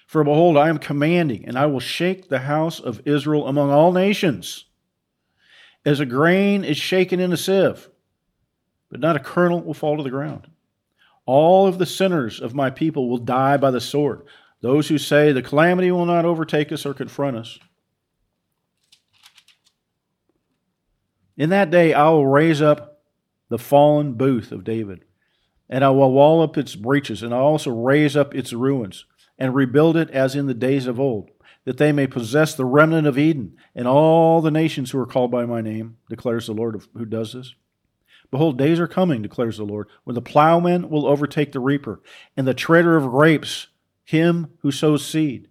For 0.07 0.23
behold, 0.25 0.57
I 0.57 0.69
am 0.69 0.79
commanding, 0.79 1.45
and 1.47 1.59
I 1.59 1.67
will 1.67 1.81
shake 1.81 2.29
the 2.29 2.41
house 2.41 2.79
of 2.81 3.03
Israel 3.07 3.47
among 3.47 3.71
all 3.71 3.93
nations, 3.93 4.67
as 5.85 6.01
a 6.01 6.07
grain 6.07 6.65
is 6.65 6.77
shaken 6.77 7.21
in 7.21 7.33
a 7.33 7.37
sieve, 7.37 7.89
but 8.91 9.01
not 9.01 9.17
a 9.17 9.21
kernel 9.21 9.61
will 9.61 9.75
fall 9.75 9.97
to 9.97 10.03
the 10.03 10.11
ground. 10.11 10.49
All 11.27 11.67
of 11.67 11.79
the 11.79 11.87
sinners 11.87 12.41
of 12.41 12.55
my 12.55 12.71
people 12.71 13.09
will 13.09 13.19
die 13.19 13.57
by 13.57 13.71
the 13.71 13.81
sword. 13.81 14.23
Those 14.61 14.89
who 14.89 14.99
say 14.99 15.33
the 15.33 15.43
calamity 15.43 15.91
will 15.91 16.07
not 16.07 16.25
overtake 16.25 16.73
us 16.73 16.87
or 16.87 16.95
confront 16.95 17.37
us. 17.37 17.59
In 21.37 21.51
that 21.51 21.71
day 21.71 21.93
I 21.93 22.09
will 22.11 22.27
raise 22.27 22.63
up 22.63 23.03
the 23.49 23.59
fallen 23.59 24.15
booth 24.15 24.53
of 24.53 24.65
David, 24.65 25.05
and 25.69 25.85
I 25.85 25.91
will 25.91 26.13
wall 26.13 26.43
up 26.43 26.57
its 26.57 26.77
breaches, 26.77 27.23
and 27.23 27.35
I 27.35 27.39
also 27.39 27.71
raise 27.71 28.17
up 28.17 28.35
its 28.35 28.53
ruins, 28.53 29.05
and 29.39 29.55
rebuild 29.55 29.97
it 29.97 30.11
as 30.11 30.37
in 30.37 30.47
the 30.47 30.55
days 30.55 30.87
of 30.87 31.01
old, 31.01 31.31
that 31.65 31.79
they 31.79 31.93
may 31.93 32.07
possess 32.07 32.55
the 32.55 32.65
remnant 32.65 33.07
of 33.07 33.19
Edom, 33.19 33.57
and 33.75 33.89
all 33.89 34.41
the 34.41 34.51
nations 34.51 34.91
who 34.91 34.99
are 34.99 35.07
called 35.07 35.31
by 35.31 35.47
my 35.47 35.61
name, 35.61 35.97
declares 36.09 36.47
the 36.47 36.53
Lord 36.53 36.81
who 36.95 37.05
does 37.05 37.33
this. 37.33 37.55
Behold, 38.31 38.59
days 38.59 38.81
are 38.81 38.89
coming, 38.89 39.23
declares 39.23 39.57
the 39.57 39.65
Lord, 39.65 39.89
when 40.05 40.15
the 40.15 40.23
plowman 40.23 40.91
will 40.91 41.07
overtake 41.07 41.53
the 41.53 41.61
reaper, 41.61 42.01
and 42.37 42.47
the 42.47 42.55
treader 42.55 42.97
of 42.97 43.11
grapes 43.11 43.69
him 44.05 44.49
who 44.59 44.71
sows 44.71 45.07
seed. 45.07 45.49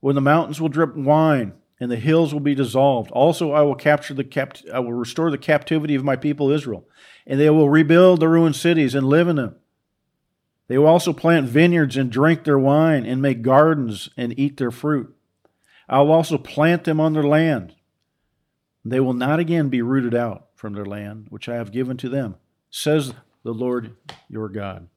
When 0.00 0.14
the 0.14 0.20
mountains 0.20 0.60
will 0.60 0.68
drip 0.68 0.96
wine 0.96 1.52
and 1.78 1.90
the 1.90 1.96
hills 1.96 2.32
will 2.32 2.40
be 2.40 2.54
dissolved. 2.54 3.10
Also, 3.10 3.52
I 3.52 3.62
will 3.62 3.74
capture 3.74 4.14
the 4.14 4.24
capt- 4.24 4.64
I 4.72 4.78
will 4.78 4.92
restore 4.92 5.30
the 5.30 5.38
captivity 5.38 5.94
of 5.94 6.04
my 6.04 6.16
people 6.16 6.50
Israel, 6.50 6.88
and 7.26 7.40
they 7.40 7.50
will 7.50 7.68
rebuild 7.68 8.20
the 8.20 8.28
ruined 8.28 8.56
cities 8.56 8.94
and 8.94 9.06
live 9.06 9.28
in 9.28 9.36
them. 9.36 9.56
They 10.72 10.78
will 10.78 10.86
also 10.86 11.12
plant 11.12 11.50
vineyards 11.50 11.98
and 11.98 12.10
drink 12.10 12.44
their 12.44 12.58
wine, 12.58 13.04
and 13.04 13.20
make 13.20 13.42
gardens 13.42 14.08
and 14.16 14.32
eat 14.38 14.56
their 14.56 14.70
fruit. 14.70 15.14
I 15.86 16.00
will 16.00 16.12
also 16.12 16.38
plant 16.38 16.84
them 16.84 16.98
on 16.98 17.12
their 17.12 17.22
land. 17.22 17.74
They 18.82 18.98
will 18.98 19.12
not 19.12 19.38
again 19.38 19.68
be 19.68 19.82
rooted 19.82 20.14
out 20.14 20.46
from 20.54 20.72
their 20.72 20.86
land, 20.86 21.26
which 21.28 21.46
I 21.46 21.56
have 21.56 21.72
given 21.72 21.98
to 21.98 22.08
them, 22.08 22.36
says 22.70 23.12
the 23.42 23.52
Lord 23.52 23.96
your 24.30 24.48
God. 24.48 24.88